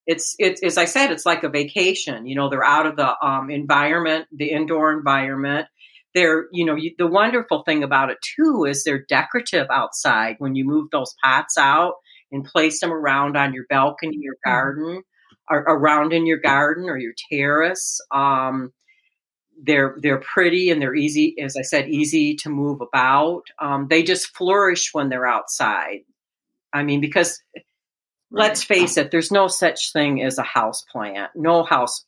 It's 0.07 0.37
it's 0.39 0.63
as 0.63 0.77
I 0.77 0.85
said, 0.85 1.13
it's 1.13 1.25
like 1.25 1.45
a 1.45 1.49
vacation. 1.49 2.27
You 2.27 2.35
know, 2.35 2.51
they're 2.51 2.63
out 2.63 2.85
of 2.85 2.97
the 2.97 3.15
um, 3.27 3.49
environment, 3.49 4.27
the 4.31 4.51
indoor 4.51 4.93
environment. 4.93 5.67
They're 6.15 6.47
you 6.53 6.65
know 6.65 6.77
you, 6.77 6.95
the 6.97 7.07
wonderful 7.07 7.63
thing 7.65 7.83
about 7.83 8.11
it 8.11 8.19
too 8.37 8.65
is 8.69 8.85
they're 8.85 9.05
decorative 9.09 9.67
outside. 9.71 10.37
When 10.39 10.55
you 10.55 10.65
move 10.65 10.91
those 10.91 11.15
pots 11.23 11.59
out 11.59 11.95
and 12.33 12.45
place 12.45 12.81
them 12.81 12.93
around 12.93 13.37
on 13.37 13.53
your 13.53 13.67
balcony, 13.69 14.17
your 14.21 14.37
Mhm. 14.37 14.51
garden, 14.51 15.03
or 15.51 15.59
around 15.59 16.13
in 16.13 16.27
your 16.27 16.39
garden 16.39 16.89
or 16.89 16.97
your 16.99 17.15
terrace. 17.31 18.01
Um, 18.11 18.73
they're 19.63 19.97
they're 20.01 20.21
pretty 20.21 20.71
and 20.71 20.81
they're 20.83 20.95
easy, 20.95 21.37
as 21.41 21.57
I 21.57 21.63
said, 21.63 21.89
easy 21.89 22.35
to 22.37 22.49
move 22.51 22.81
about. 22.81 23.43
Um, 23.61 23.87
they 23.89 24.03
just 24.03 24.37
flourish 24.37 24.91
when 24.93 25.09
they're 25.09 25.27
outside. 25.27 26.01
I 26.73 26.83
mean, 26.83 27.01
because 27.01 27.41
let's 28.31 28.65
face 28.65 28.97
it, 28.97 29.11
there's 29.13 29.31
no 29.31 29.47
such 29.47 29.93
thing 29.93 30.23
as 30.23 30.39
a 30.39 30.43
house 30.43 30.83
plant. 30.91 31.31
No 31.37 31.63
house, 31.63 32.05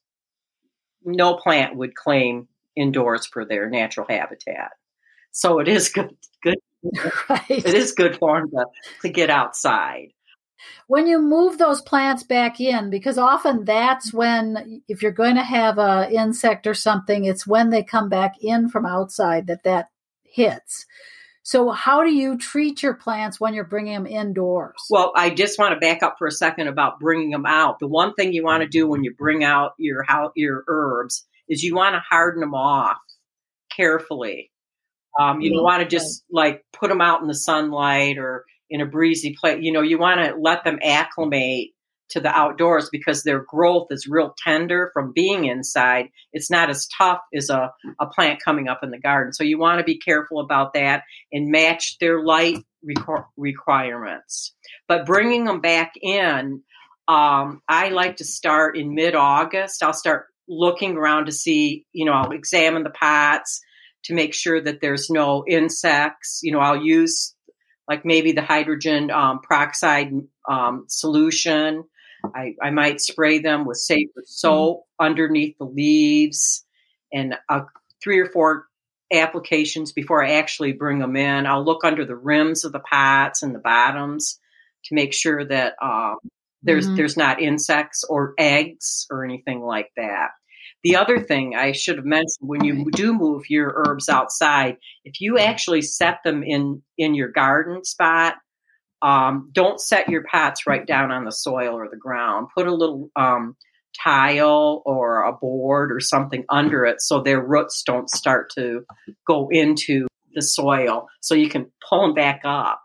no 1.05 1.37
plant 1.37 1.77
would 1.77 1.95
claim 1.95 2.49
indoors 2.77 3.27
for 3.27 3.45
their 3.45 3.69
natural 3.71 4.07
habitat. 4.09 4.71
So 5.33 5.59
it 5.59 5.69
is 5.69 5.89
good. 5.91 6.17
Good. 6.43 6.59
right. 7.29 7.45
It 7.51 7.75
is 7.75 7.93
good 7.93 8.17
for 8.19 8.39
them 8.41 8.51
to, 8.51 8.65
to 9.03 9.09
get 9.09 9.31
outside. 9.31 10.09
when 10.87 11.07
you 11.07 11.21
move 11.21 11.59
those 11.59 11.83
plants 11.83 12.23
back 12.23 12.61
in 12.61 12.91
because 12.91 13.19
often 13.19 13.65
that's 13.65 14.13
when 14.13 14.83
if 14.89 15.03
you're 15.03 15.13
going 15.13 15.35
to 15.35 15.43
have 15.43 15.79
a 15.79 16.09
insect 16.13 16.67
or 16.67 16.75
something 16.75 17.25
it's 17.25 17.47
when 17.47 17.71
they 17.71 17.83
come 17.83 18.09
back 18.09 18.35
in 18.41 18.69
from 18.69 18.87
outside 18.87 19.47
that 19.49 19.63
that 19.65 19.89
hits 20.23 20.87
so 21.43 21.71
how 21.71 22.03
do 22.03 22.13
you 22.13 22.37
treat 22.39 22.83
your 22.83 22.95
plants 22.95 23.39
when 23.41 23.55
you're 23.55 23.65
bringing 23.65 23.95
them 23.95 24.07
indoors 24.07 24.81
Well, 24.91 25.13
I 25.17 25.31
just 25.31 25.59
want 25.59 25.75
to 25.75 25.81
back 25.81 26.03
up 26.03 26.17
for 26.19 26.27
a 26.27 26.33
second 26.33 26.67
about 26.69 26.99
bringing 26.99 27.31
them 27.31 27.47
out. 27.47 27.79
The 27.79 27.87
one 27.87 28.15
thing 28.15 28.33
you 28.33 28.43
want 28.43 28.63
to 28.63 28.69
do 28.69 28.89
when 28.89 29.05
you 29.05 29.15
bring 29.15 29.45
out 29.45 29.73
your 29.79 30.03
how 30.03 30.33
your 30.35 30.65
herbs 30.67 31.25
is 31.49 31.63
you 31.63 31.75
want 31.75 31.95
to 31.95 32.03
harden 32.09 32.41
them 32.41 32.55
off 32.55 32.99
carefully. 33.75 34.51
Um, 35.19 35.41
you 35.41 35.51
don't 35.51 35.65
want 35.65 35.83
to 35.83 35.89
just 35.89 36.25
like 36.31 36.65
put 36.73 36.89
them 36.89 37.01
out 37.01 37.23
in 37.23 37.27
the 37.27 37.35
sunlight 37.35 38.19
or 38.19 38.45
in 38.69 38.81
a 38.81 38.87
breezy 38.87 39.35
place. 39.39 39.59
You 39.63 39.73
know, 39.73 39.81
you 39.81 39.99
want 39.99 40.21
to 40.21 40.37
let 40.39 40.65
them 40.65 40.79
acclimate 40.83 41.71
to 42.09 42.21
the 42.21 42.29
outdoors 42.29 42.89
because 42.91 43.23
their 43.23 43.41
growth 43.41 43.89
is 43.91 44.07
real 44.07 44.35
tender 44.45 44.91
from 44.93 45.13
being 45.13 45.47
inside. 45.47 46.09
It's 46.33 46.51
not 46.51 46.71
as 46.71 46.87
tough 46.97 47.21
as 47.35 47.51
a, 47.51 47.73
a 48.01 48.07
plant 48.07 48.41
coming 48.45 48.69
up 48.69 48.81
in 48.83 48.91
the 48.91 48.99
garden. 48.99 49.33
So 49.33 49.43
you 49.43 49.59
want 49.59 49.79
to 49.79 49.85
be 49.85 49.99
careful 49.99 50.41
about 50.41 50.75
that 50.75 51.03
and 51.33 51.51
match 51.51 51.97
their 51.99 52.23
light 52.23 52.59
requ- 52.89 53.27
requirements. 53.37 54.55
But 54.87 55.07
bringing 55.07 55.45
them 55.45 55.61
back 55.61 55.95
in, 56.01 56.63
um, 57.09 57.63
I 57.69 57.89
like 57.89 58.17
to 58.17 58.25
start 58.25 58.77
in 58.77 58.95
mid 58.95 59.15
August. 59.15 59.83
I'll 59.83 59.93
start 59.93 60.27
looking 60.49 60.97
around 60.97 61.27
to 61.27 61.33
see, 61.33 61.87
you 61.93 62.05
know, 62.05 62.13
I'll 62.13 62.33
examine 62.33 62.83
the 62.83 62.91
pots 62.91 63.61
to 64.05 64.15
make 64.15 64.35
sure 64.35 64.61
that 64.61 64.81
there's 64.81 65.11
no 65.11 65.45
insects. 65.49 66.41
You 66.43 66.53
know, 66.53 66.61
I'll 66.61 66.83
use 66.83 67.35
like 67.89 68.05
maybe 68.05 68.33
the 68.33 68.43
hydrogen 68.43 69.11
um, 69.11 69.41
peroxide 69.43 70.13
um, 70.49 70.85
solution. 70.89 71.85
I, 72.35 72.55
I 72.63 72.71
might 72.71 73.01
spray 73.01 73.39
them 73.39 73.65
with 73.65 73.77
safe 73.77 74.09
soap 74.25 74.85
underneath 75.01 75.57
the 75.59 75.65
leaves 75.67 76.65
and 77.13 77.37
uh, 77.49 77.63
three 78.03 78.19
or 78.19 78.27
four 78.27 78.67
applications 79.13 79.93
before 79.93 80.25
I 80.25 80.35
actually 80.35 80.73
bring 80.73 80.99
them 80.99 81.17
in. 81.17 81.47
I'll 81.47 81.65
look 81.65 81.85
under 81.85 82.05
the 82.05 82.17
rims 82.17 82.65
of 82.65 82.73
the 82.73 82.81
pots 82.81 83.43
and 83.43 83.55
the 83.55 83.61
bottoms 83.61 84.41
to 84.87 84.95
make 84.95 85.13
sure 85.13 85.45
that 85.45 85.75
um, 85.81 86.17
there's 86.63 86.89
Mhm. 86.89 86.97
there's 86.97 87.17
not 87.17 87.41
insects 87.41 88.05
or 88.09 88.35
eggs 88.39 89.07
or 89.11 89.25
anything 89.25 89.61
like 89.61 89.91
that. 89.97 90.31
The 90.83 90.97
other 90.97 91.19
thing 91.21 91.55
I 91.57 91.73
should 91.73 91.97
have 91.97 92.05
mentioned 92.05 92.49
when 92.49 92.65
you 92.65 92.91
do 92.93 93.13
move 93.13 93.49
your 93.49 93.73
herbs 93.77 94.09
outside, 94.09 94.77
if 95.05 95.21
you 95.21 95.39
actually 95.39 95.83
set 95.83 96.19
them 96.25 96.43
in 96.43 96.83
in 96.99 97.15
your 97.15 97.29
garden 97.29 97.85
spot, 97.85 98.37
um, 99.03 99.51
don't 99.53 99.81
set 99.81 100.09
your 100.09 100.25
pots 100.31 100.67
right 100.67 100.87
down 100.87 101.11
on 101.11 101.25
the 101.25 101.33
soil 101.33 101.75
or 101.75 101.89
the 101.89 101.97
ground. 101.97 102.49
Put 102.57 102.67
a 102.67 102.75
little 102.75 103.11
um, 103.17 103.57
tile 104.03 104.83
or 104.85 105.23
a 105.23 105.33
board 105.33 105.91
or 105.93 106.01
something 106.01 106.45
under 106.51 106.85
it 106.85 107.01
so 107.01 107.21
their 107.21 107.41
roots 107.41 107.83
don't 107.85 108.11
start 108.11 108.51
to 108.57 108.85
go 109.27 109.49
into 109.51 110.07
the 110.35 110.43
soil, 110.43 111.09
so 111.21 111.35
you 111.35 111.49
can 111.49 111.71
pull 111.89 112.03
them 112.03 112.15
back 112.15 112.43
up. 112.45 112.81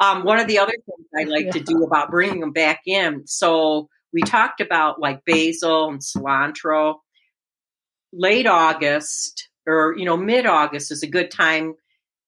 Um, 0.00 0.24
one 0.24 0.38
of 0.38 0.46
the 0.46 0.58
other 0.58 0.72
things 0.72 1.08
I 1.18 1.24
like 1.24 1.50
to 1.50 1.60
do 1.60 1.84
about 1.84 2.10
bringing 2.10 2.40
them 2.40 2.52
back 2.52 2.82
in. 2.86 3.26
So 3.26 3.88
we 4.12 4.22
talked 4.22 4.60
about 4.60 5.00
like 5.00 5.24
basil 5.24 5.88
and 5.90 6.00
cilantro. 6.00 6.96
Late 8.12 8.46
August 8.46 9.48
or 9.66 9.94
you 9.96 10.04
know 10.04 10.16
mid 10.16 10.46
August 10.46 10.92
is 10.92 11.02
a 11.02 11.08
good 11.08 11.30
time 11.30 11.74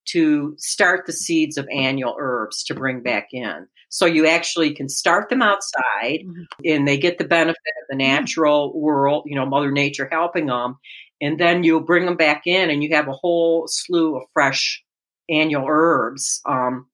to 0.06 0.54
start 0.58 1.06
the 1.06 1.12
seeds 1.12 1.58
of 1.58 1.68
annual 1.72 2.16
herbs 2.18 2.64
to 2.64 2.74
bring 2.74 3.02
back 3.02 3.28
in. 3.32 3.66
So 3.88 4.06
you 4.06 4.26
actually 4.26 4.74
can 4.74 4.88
start 4.88 5.28
them 5.28 5.42
outside 5.42 6.20
mm-hmm. 6.24 6.42
and 6.64 6.86
they 6.86 6.98
get 6.98 7.18
the 7.18 7.24
benefit 7.24 7.56
of 7.56 7.88
the 7.88 7.96
natural 7.96 8.78
world, 8.78 9.24
you 9.26 9.34
know, 9.34 9.46
Mother 9.46 9.70
Nature 9.70 10.08
helping 10.10 10.46
them. 10.46 10.76
And 11.20 11.40
then 11.40 11.64
you'll 11.64 11.80
bring 11.80 12.04
them 12.04 12.16
back 12.16 12.42
in 12.46 12.70
and 12.70 12.82
you 12.82 12.94
have 12.94 13.08
a 13.08 13.12
whole 13.12 13.66
slew 13.68 14.16
of 14.16 14.24
fresh 14.32 14.82
annual 15.28 15.64
herbs 15.66 16.40
um, 16.46 16.86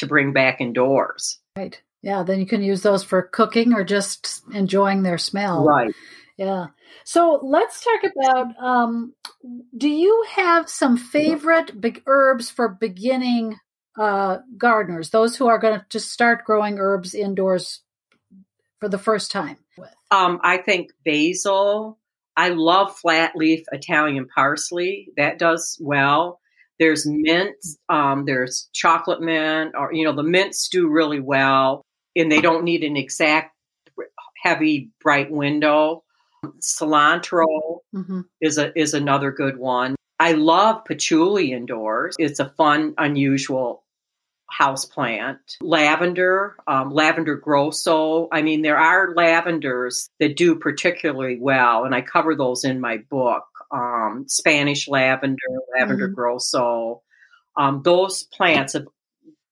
to 0.00 0.06
bring 0.06 0.32
back 0.32 0.60
indoors. 0.60 1.38
Right. 1.56 1.80
Yeah. 2.02 2.22
Then 2.22 2.40
you 2.40 2.46
can 2.46 2.62
use 2.62 2.82
those 2.82 3.04
for 3.04 3.22
cooking 3.22 3.72
or 3.72 3.84
just 3.84 4.42
enjoying 4.52 5.02
their 5.02 5.18
smell. 5.18 5.64
Right. 5.64 5.94
Yeah. 6.36 6.66
So 7.04 7.40
let's 7.42 7.84
talk 7.84 8.10
about 8.10 8.56
um, 8.58 9.14
do 9.76 9.88
you 9.88 10.24
have 10.30 10.68
some 10.68 10.96
favorite 10.96 11.80
big 11.80 12.02
herbs 12.06 12.50
for 12.50 12.68
beginning 12.68 13.56
uh, 13.98 14.38
gardeners, 14.56 15.10
those 15.10 15.36
who 15.36 15.46
are 15.46 15.58
going 15.58 15.78
to 15.78 15.86
just 15.90 16.10
start 16.10 16.44
growing 16.44 16.78
herbs 16.78 17.14
indoors 17.14 17.82
for 18.78 18.88
the 18.88 18.98
first 18.98 19.30
time? 19.30 19.58
Um, 20.10 20.40
I 20.42 20.58
think 20.58 20.90
basil. 21.04 21.98
I 22.36 22.50
love 22.50 22.96
flat 22.96 23.36
leaf 23.36 23.64
Italian 23.70 24.26
parsley. 24.26 25.08
That 25.16 25.38
does 25.38 25.76
well. 25.80 26.40
There's 26.80 27.06
mint. 27.06 27.54
Um, 27.88 28.24
there's 28.24 28.68
chocolate 28.72 29.20
mint, 29.20 29.74
or 29.76 29.92
you 29.92 30.04
know, 30.04 30.14
the 30.14 30.24
mints 30.24 30.68
do 30.68 30.88
really 30.88 31.20
well, 31.20 31.82
and 32.16 32.32
they 32.32 32.40
don't 32.40 32.64
need 32.64 32.82
an 32.82 32.96
exact 32.96 33.54
heavy 34.42 34.90
bright 35.00 35.30
window. 35.30 36.02
Cilantro 36.60 37.80
mm-hmm. 37.94 38.22
is 38.40 38.58
a 38.58 38.76
is 38.78 38.94
another 38.94 39.30
good 39.30 39.58
one. 39.58 39.94
I 40.18 40.32
love 40.32 40.84
patchouli 40.84 41.52
indoors. 41.52 42.16
It's 42.18 42.40
a 42.40 42.52
fun, 42.56 42.94
unusual 42.98 43.84
house 44.50 44.84
plant. 44.84 45.38
Lavender, 45.62 46.56
um, 46.66 46.90
lavender 46.90 47.36
grosso. 47.36 48.28
I 48.32 48.42
mean, 48.42 48.62
there 48.62 48.78
are 48.78 49.14
lavenders 49.14 50.08
that 50.18 50.36
do 50.36 50.56
particularly 50.56 51.38
well, 51.40 51.84
and 51.84 51.94
I 51.94 52.02
cover 52.02 52.34
those 52.34 52.64
in 52.64 52.80
my 52.80 52.98
book. 52.98 53.44
Um, 53.72 54.24
Spanish 54.26 54.88
lavender, 54.88 55.36
lavender 55.78 56.06
mm-hmm. 56.06 56.14
grosso. 56.14 57.02
Um, 57.56 57.82
those 57.84 58.24
plants 58.24 58.72
have 58.72 58.86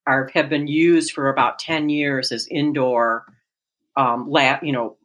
are, 0.06 0.30
have 0.34 0.48
been 0.48 0.66
used 0.66 1.12
for 1.12 1.28
about 1.28 1.58
ten 1.58 1.88
years 1.88 2.32
as 2.32 2.48
indoor, 2.50 3.26
um, 3.96 4.30
lab, 4.30 4.64
you 4.64 4.72
know, 4.72 4.96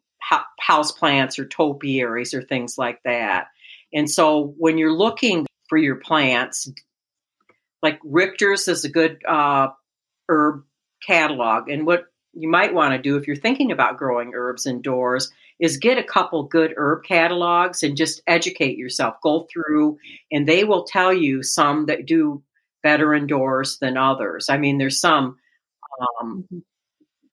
house 0.59 0.91
plants 0.91 1.37
or 1.37 1.45
topiaries 1.45 2.33
or 2.33 2.41
things 2.41 2.77
like 2.77 3.01
that. 3.03 3.47
And 3.93 4.09
so 4.09 4.55
when 4.57 4.77
you're 4.77 4.93
looking 4.93 5.45
for 5.67 5.77
your 5.77 5.97
plants, 5.97 6.71
like 7.81 7.99
Richter's 8.03 8.67
is 8.67 8.85
a 8.85 8.89
good 8.89 9.21
uh, 9.27 9.67
herb 10.29 10.63
catalog. 11.05 11.69
And 11.69 11.85
what 11.85 12.05
you 12.33 12.49
might 12.49 12.73
want 12.73 12.93
to 12.93 12.97
do 12.97 13.17
if 13.17 13.27
you're 13.27 13.35
thinking 13.35 13.71
about 13.71 13.97
growing 13.97 14.31
herbs 14.33 14.65
indoors 14.65 15.31
is 15.59 15.77
get 15.77 15.97
a 15.97 16.03
couple 16.03 16.43
good 16.43 16.73
herb 16.77 17.03
catalogs 17.03 17.83
and 17.83 17.97
just 17.97 18.21
educate 18.27 18.77
yourself. 18.77 19.15
Go 19.21 19.47
through, 19.51 19.97
and 20.31 20.47
they 20.47 20.63
will 20.63 20.83
tell 20.83 21.13
you 21.13 21.43
some 21.43 21.85
that 21.87 22.05
do 22.05 22.43
better 22.81 23.13
indoors 23.13 23.77
than 23.79 23.97
others. 23.97 24.49
I 24.49 24.57
mean, 24.57 24.77
there's 24.77 24.99
some 24.99 25.37
um, 26.21 26.45
mm-hmm. 26.51 26.59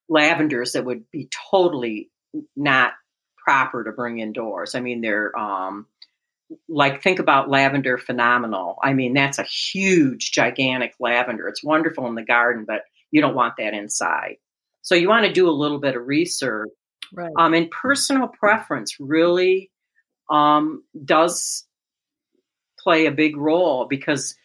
lavenders 0.08 0.72
that 0.72 0.84
would 0.84 1.10
be 1.10 1.28
totally 1.50 2.10
not 2.56 2.92
proper 3.44 3.84
to 3.84 3.92
bring 3.92 4.20
indoors. 4.20 4.74
I 4.74 4.80
mean, 4.80 5.00
they're 5.00 5.36
um, 5.36 5.86
like 6.68 7.02
think 7.02 7.18
about 7.18 7.50
lavender 7.50 7.98
phenomenal. 7.98 8.76
I 8.82 8.92
mean, 8.92 9.14
that's 9.14 9.38
a 9.38 9.44
huge, 9.44 10.32
gigantic 10.32 10.94
lavender. 11.00 11.48
It's 11.48 11.64
wonderful 11.64 12.06
in 12.06 12.14
the 12.14 12.22
garden, 12.22 12.64
but 12.66 12.82
you 13.10 13.20
don't 13.20 13.34
want 13.34 13.54
that 13.58 13.74
inside. 13.74 14.36
So 14.82 14.94
you 14.94 15.08
want 15.08 15.26
to 15.26 15.32
do 15.32 15.48
a 15.48 15.50
little 15.50 15.78
bit 15.78 15.96
of 15.96 16.06
research. 16.06 16.70
Right. 17.12 17.32
Um, 17.38 17.54
and 17.54 17.70
personal 17.70 18.28
preference 18.28 18.98
really 19.00 19.70
um, 20.28 20.84
does 21.04 21.64
play 22.78 23.06
a 23.06 23.12
big 23.12 23.36
role 23.36 23.86
because 23.86 24.36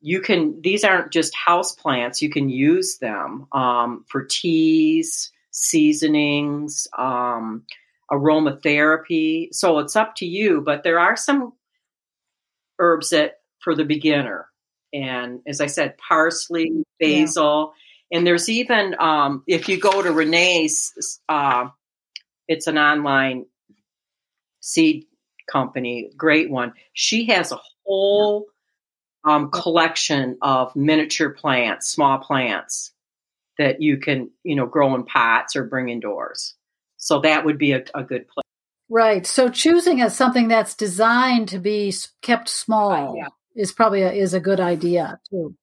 you 0.00 0.20
can 0.20 0.60
these 0.60 0.82
aren't 0.84 1.12
just 1.12 1.34
house 1.34 1.74
plants 1.74 2.22
you 2.22 2.30
can 2.30 2.48
use 2.48 2.98
them 2.98 3.46
um, 3.52 4.04
for 4.08 4.24
teas 4.24 5.30
seasonings, 5.50 6.88
um, 6.96 7.64
aromatherapy. 8.10 9.48
So 9.52 9.78
it's 9.78 9.96
up 9.96 10.16
to 10.16 10.26
you, 10.26 10.60
but 10.60 10.82
there 10.82 10.98
are 10.98 11.16
some 11.16 11.52
herbs 12.78 13.10
that 13.10 13.40
for 13.60 13.74
the 13.74 13.84
beginner. 13.84 14.46
And 14.92 15.40
as 15.46 15.60
I 15.60 15.66
said, 15.66 15.96
parsley, 15.98 16.84
basil, 16.98 17.74
yeah. 18.10 18.18
and 18.18 18.26
there's 18.26 18.48
even 18.48 18.96
um, 18.98 19.44
if 19.46 19.68
you 19.68 19.78
go 19.78 20.02
to 20.02 20.12
Renee's, 20.12 21.20
uh, 21.28 21.68
it's 22.50 22.66
an 22.66 22.76
online 22.76 23.46
seed 24.58 25.06
company, 25.50 26.10
great 26.16 26.50
one. 26.50 26.72
She 26.92 27.26
has 27.26 27.52
a 27.52 27.60
whole 27.86 28.46
um, 29.22 29.52
collection 29.52 30.36
of 30.42 30.74
miniature 30.74 31.30
plants, 31.30 31.88
small 31.88 32.18
plants 32.18 32.92
that 33.56 33.80
you 33.80 33.98
can, 33.98 34.30
you 34.42 34.56
know, 34.56 34.66
grow 34.66 34.96
in 34.96 35.04
pots 35.04 35.54
or 35.54 35.62
bring 35.62 35.90
indoors. 35.90 36.56
So 36.96 37.20
that 37.20 37.44
would 37.44 37.56
be 37.56 37.70
a, 37.70 37.84
a 37.94 38.02
good 38.02 38.26
place. 38.26 38.44
Right. 38.88 39.24
So 39.24 39.48
choosing 39.48 40.00
as 40.00 40.16
something 40.16 40.48
that's 40.48 40.74
designed 40.74 41.48
to 41.50 41.60
be 41.60 41.94
kept 42.20 42.48
small 42.48 43.14
yeah. 43.16 43.28
is 43.54 43.70
probably 43.70 44.02
a, 44.02 44.10
is 44.10 44.34
a 44.34 44.40
good 44.40 44.58
idea 44.58 45.20
too. 45.30 45.54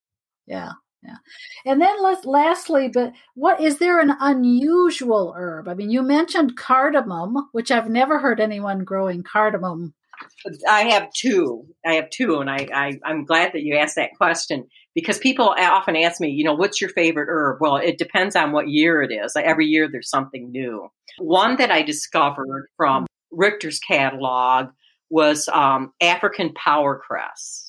Yeah. 0.46 0.72
Yeah. 1.04 1.18
And 1.66 1.82
then 1.82 2.02
let, 2.02 2.26
lastly, 2.26 2.90
but 2.92 3.14
what 3.36 3.62
is 3.62 3.78
there 3.78 4.00
an 4.00 4.14
unusual 4.20 5.34
herb? 5.38 5.68
I 5.68 5.74
mean, 5.74 5.90
you 5.90 6.02
mentioned 6.02 6.58
cardamom, 6.58 7.50
which 7.52 7.72
I've 7.72 7.90
never 7.90 8.20
heard 8.20 8.40
anyone 8.40 8.84
growing 8.84 9.24
cardamom. 9.24 9.94
I 10.68 10.82
have 10.86 11.12
two. 11.14 11.66
I 11.86 11.94
have 11.94 12.10
two, 12.10 12.40
and 12.40 12.50
I, 12.50 12.68
I 12.74 13.00
I'm 13.06 13.24
glad 13.26 13.54
that 13.54 13.62
you 13.62 13.76
asked 13.76 13.96
that 13.98 14.16
question 14.18 14.66
because 14.96 15.20
people 15.20 15.54
often 15.58 15.96
ask 15.96 16.20
me, 16.20 16.30
you 16.30 16.44
know, 16.44 16.56
what's 16.56 16.82
your 16.82 16.90
favorite 16.90 17.28
herb? 17.30 17.58
Well, 17.62 17.78
it 17.78 18.00
depends 18.00 18.36
on 18.36 18.52
what 18.52 18.68
year 18.68 19.04
it 19.04 19.12
is. 19.14 19.36
Every 19.36 19.68
year 19.68 19.88
there's 19.92 20.10
something 20.10 20.52
new. 20.52 20.90
One 21.20 21.58
that 21.58 21.72
I 21.72 21.84
discovered 21.84 22.68
from 22.78 23.06
Richter's 23.32 23.80
catalog 23.80 24.70
was 25.10 25.48
um, 25.50 25.94
African 26.02 26.54
powercress. 26.54 27.67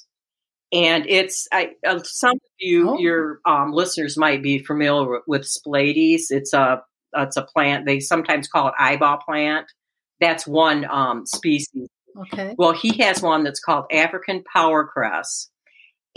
And 0.72 1.06
it's 1.08 1.48
I, 1.50 1.72
uh, 1.86 2.00
some 2.02 2.34
of 2.34 2.40
you, 2.58 2.90
oh. 2.90 2.98
your 2.98 3.40
um, 3.46 3.72
listeners 3.72 4.18
might 4.18 4.42
be 4.42 4.58
familiar 4.58 5.20
with 5.26 5.42
Spilanthes. 5.42 6.24
It's 6.30 6.52
a 6.52 6.82
it's 7.14 7.36
a 7.36 7.42
plant. 7.42 7.86
They 7.86 8.00
sometimes 8.00 8.48
call 8.48 8.68
it 8.68 8.74
eyeball 8.78 9.18
plant. 9.18 9.66
That's 10.20 10.46
one 10.46 10.84
um, 10.84 11.24
species. 11.26 11.88
Okay. 12.16 12.54
Well, 12.58 12.72
he 12.72 12.98
has 13.02 13.22
one 13.22 13.44
that's 13.44 13.60
called 13.60 13.86
African 13.92 14.44
powercress, 14.54 15.48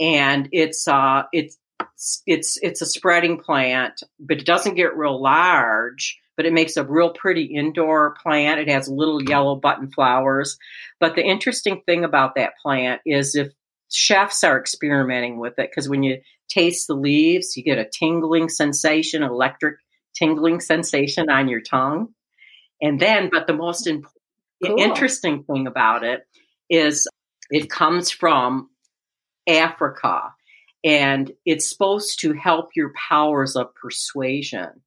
and 0.00 0.48
it's 0.52 0.86
uh 0.86 1.22
it's 1.32 1.56
it's 2.26 2.58
it's 2.60 2.82
a 2.82 2.86
spreading 2.86 3.38
plant, 3.38 4.02
but 4.20 4.38
it 4.38 4.46
doesn't 4.46 4.74
get 4.74 4.96
real 4.96 5.20
large. 5.20 6.18
But 6.34 6.46
it 6.46 6.54
makes 6.54 6.78
a 6.78 6.84
real 6.84 7.10
pretty 7.10 7.44
indoor 7.44 8.16
plant. 8.22 8.58
It 8.58 8.68
has 8.68 8.88
little 8.88 9.22
yellow 9.22 9.54
button 9.54 9.90
flowers. 9.90 10.58
But 10.98 11.14
the 11.14 11.22
interesting 11.22 11.82
thing 11.84 12.04
about 12.04 12.36
that 12.36 12.54
plant 12.62 13.02
is 13.04 13.34
if 13.34 13.52
chefs 13.92 14.42
are 14.44 14.58
experimenting 14.58 15.38
with 15.38 15.58
it, 15.58 15.70
because 15.70 15.88
when 15.88 16.02
you 16.02 16.20
taste 16.48 16.86
the 16.86 16.94
leaves, 16.94 17.56
you 17.56 17.62
get 17.62 17.78
a 17.78 17.88
tingling 17.88 18.48
sensation, 18.48 19.22
electric 19.22 19.76
tingling 20.14 20.60
sensation 20.60 21.30
on 21.30 21.48
your 21.48 21.60
tongue. 21.60 22.08
And 22.80 23.00
then, 23.00 23.28
but 23.30 23.46
the 23.46 23.54
most 23.54 23.86
important, 23.86 24.20
cool. 24.64 24.80
interesting 24.80 25.44
thing 25.44 25.66
about 25.66 26.04
it 26.04 26.22
is 26.68 27.06
it 27.50 27.70
comes 27.70 28.10
from 28.10 28.68
Africa. 29.48 30.34
And 30.84 31.30
it's 31.44 31.68
supposed 31.68 32.20
to 32.20 32.32
help 32.32 32.70
your 32.74 32.92
powers 33.08 33.54
of 33.56 33.74
persuasion. 33.74 34.82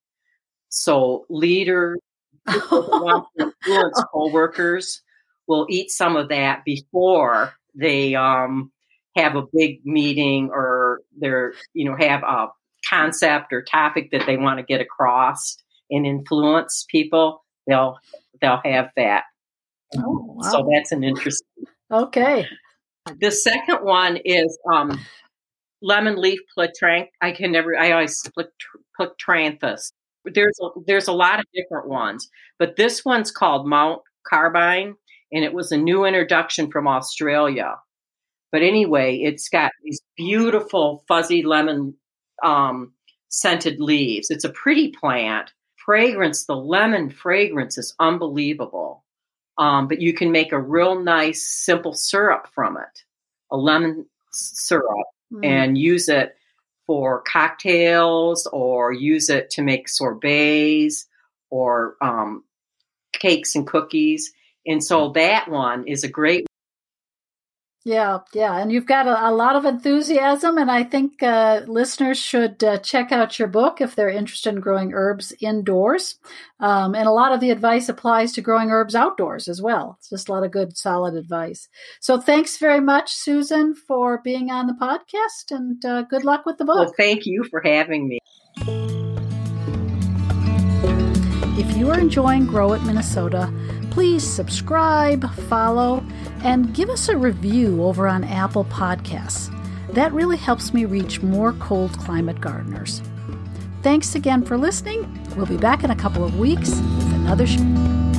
So 0.70 1.26
leaders, 1.30 2.00
influence 2.48 4.04
coworkers 4.12 5.02
will 5.48 5.68
eat 5.70 5.90
some 5.90 6.16
of 6.16 6.30
that 6.30 6.66
before 6.66 7.54
they 7.76 8.16
um, 8.16 8.72
have 9.16 9.36
a 9.36 9.44
big 9.54 9.86
meeting 9.86 10.50
or 10.52 11.02
they're, 11.18 11.54
you 11.74 11.90
know, 11.90 11.96
have 11.98 12.24
a 12.24 12.48
concept 12.90 13.54
or 13.54 13.64
topic 13.64 14.12
that 14.12 14.26
they 14.26 14.38
want 14.38 14.60
to 14.60 14.66
get 14.66 14.82
across 14.82 15.58
and 15.90 16.06
influence 16.06 16.86
people. 16.90 17.44
They'll 17.68 17.98
they'll 18.42 18.62
have 18.64 18.90
that. 18.96 19.24
Oh, 19.98 20.36
wow. 20.36 20.50
So 20.50 20.70
that's 20.72 20.92
an 20.92 21.04
interesting. 21.04 21.66
Okay. 21.92 22.48
The 23.20 23.32
second 23.32 23.84
one 23.84 24.18
is 24.18 24.58
um, 24.72 25.00
lemon 25.82 26.20
leaf 26.20 26.40
platrank. 26.58 27.08
I 27.22 27.32
can 27.32 27.52
never. 27.52 27.78
I 27.78 27.92
always 27.92 28.24
plectranthus. 29.00 29.92
There's 30.26 30.58
a, 30.62 30.70
there's 30.88 31.08
a 31.08 31.14
lot 31.14 31.40
of 31.40 31.46
different 31.54 31.88
ones, 31.88 32.30
but 32.58 32.76
this 32.78 33.06
one's 33.06 33.32
called 33.32 33.68
Mount 33.68 34.02
Carbine, 34.28 34.96
and 35.32 35.44
it 35.44 35.54
was 35.54 35.72
a 35.72 35.78
new 35.78 36.04
introduction 36.04 36.72
from 36.72 36.88
Australia. 36.88 37.76
But 38.56 38.64
anyway, 38.64 39.18
it's 39.18 39.50
got 39.50 39.74
these 39.84 40.00
beautiful 40.16 41.04
fuzzy 41.10 41.44
lemon 41.44 41.94
um, 42.42 42.94
scented 43.28 43.82
leaves. 43.82 44.32
It's 44.32 44.46
a 44.46 44.50
pretty 44.50 44.94
plant. 44.98 45.52
Fragrance, 45.76 46.46
the 46.46 46.56
lemon 46.56 47.10
fragrance 47.10 47.78
is 47.78 47.94
unbelievable. 48.00 49.04
Um, 49.58 49.90
but 49.90 50.00
you 50.00 50.14
can 50.14 50.32
make 50.32 50.54
a 50.54 50.62
real 50.62 51.04
nice, 51.04 51.46
simple 51.46 51.94
syrup 51.94 52.48
from 52.56 52.78
it, 52.78 53.04
a 53.52 53.58
lemon 53.58 54.06
syrup, 54.32 55.06
mm. 55.34 55.46
and 55.46 55.78
use 55.78 56.08
it 56.08 56.38
for 56.88 57.24
cocktails 57.24 58.48
or 58.54 58.94
use 58.94 59.30
it 59.30 59.50
to 59.50 59.64
make 59.64 59.90
sorbets 59.90 61.08
or 61.50 61.98
um, 62.02 62.46
cakes 63.12 63.54
and 63.54 63.68
cookies. 63.68 64.32
And 64.66 64.82
so 64.82 65.10
that 65.10 65.52
one 65.52 65.90
is 65.90 66.06
a 66.06 66.08
great 66.08 66.48
yeah, 67.86 68.18
yeah. 68.34 68.58
And 68.58 68.72
you've 68.72 68.88
got 68.88 69.06
a, 69.06 69.30
a, 69.30 69.32
lot 69.32 69.56
of 69.56 69.64
enthusiasm, 69.64 70.58
and 70.58 70.72
I 70.72 70.84
think 70.84 71.22
uh, 71.22 71.62
listeners 71.68 72.18
should 72.18 72.64
uh, 72.64 72.80
check 72.80 73.12
out 73.12 73.38
your 73.38 73.48
book 73.48 73.80
if 73.80 73.94
they're 73.94 74.10
interested 74.10 74.56
in 74.56 74.60
growing 74.60 74.92
herbs 74.92 75.32
indoors. 75.40 76.18
Um, 76.60 76.96
and 76.96 77.08
a 77.08 77.12
lot 77.12 77.32
of 77.32 77.42
the 77.42 77.52
advice 77.52 77.88
applies 77.88 78.34
to 78.34 78.42
growing 78.42 78.72
herbs 78.72 78.96
outdoors 78.96 79.48
as 79.48 79.62
well. 79.62 79.98
It's 80.00 80.10
just 80.10 80.30
a 80.30 80.32
lot 80.32 80.44
of 80.44 80.50
good, 80.50 80.76
solid 80.76 81.14
advice. 81.14 81.70
So 82.00 82.20
thanks 82.20 82.58
very 82.58 82.80
much, 82.80 83.14
Susan, 83.14 83.76
for 83.76 84.20
being 84.24 84.50
on 84.50 84.66
the 84.66 84.74
podcast, 84.74 85.56
and 85.56 85.86
uh, 85.86 86.02
good 86.10 86.26
luck 86.26 86.48
with 86.48 86.58
the 86.58 86.66
book. 86.66 86.78
Well, 86.78 86.94
thank 86.98 87.28
you 87.28 87.44
for 87.52 87.62
having 87.64 88.08
me. 88.08 88.18
If 91.58 91.78
you 91.78 91.92
are 91.92 92.00
enjoying 92.00 92.48
Grow 92.48 92.74
It 92.74 92.82
Minnesota, 92.82 93.54
please 93.96 94.30
subscribe, 94.30 95.26
follow, 95.48 96.06
and 96.44 96.74
give 96.74 96.90
us 96.90 97.08
a 97.08 97.16
review 97.16 97.82
over 97.82 98.10
on 98.10 98.26
Apple 98.26 98.66
Podcasts. 98.66 99.50
That 99.94 100.12
really 100.12 100.36
helps 100.36 100.74
me 100.74 100.84
reach 100.84 101.22
more 101.22 101.54
cold 101.54 101.98
climate 101.98 102.42
gardeners. 102.42 103.02
Thanks 103.84 104.14
again 104.14 104.44
for 104.44 104.58
listening. 104.58 105.10
We'll 105.38 105.46
be 105.46 105.56
back 105.56 105.86
in 105.86 105.92
a 105.92 105.96
couple 105.96 106.26
of 106.26 106.38
weeks 106.38 106.72
with 106.72 107.14
another 107.14 107.48
show. 107.48 108.15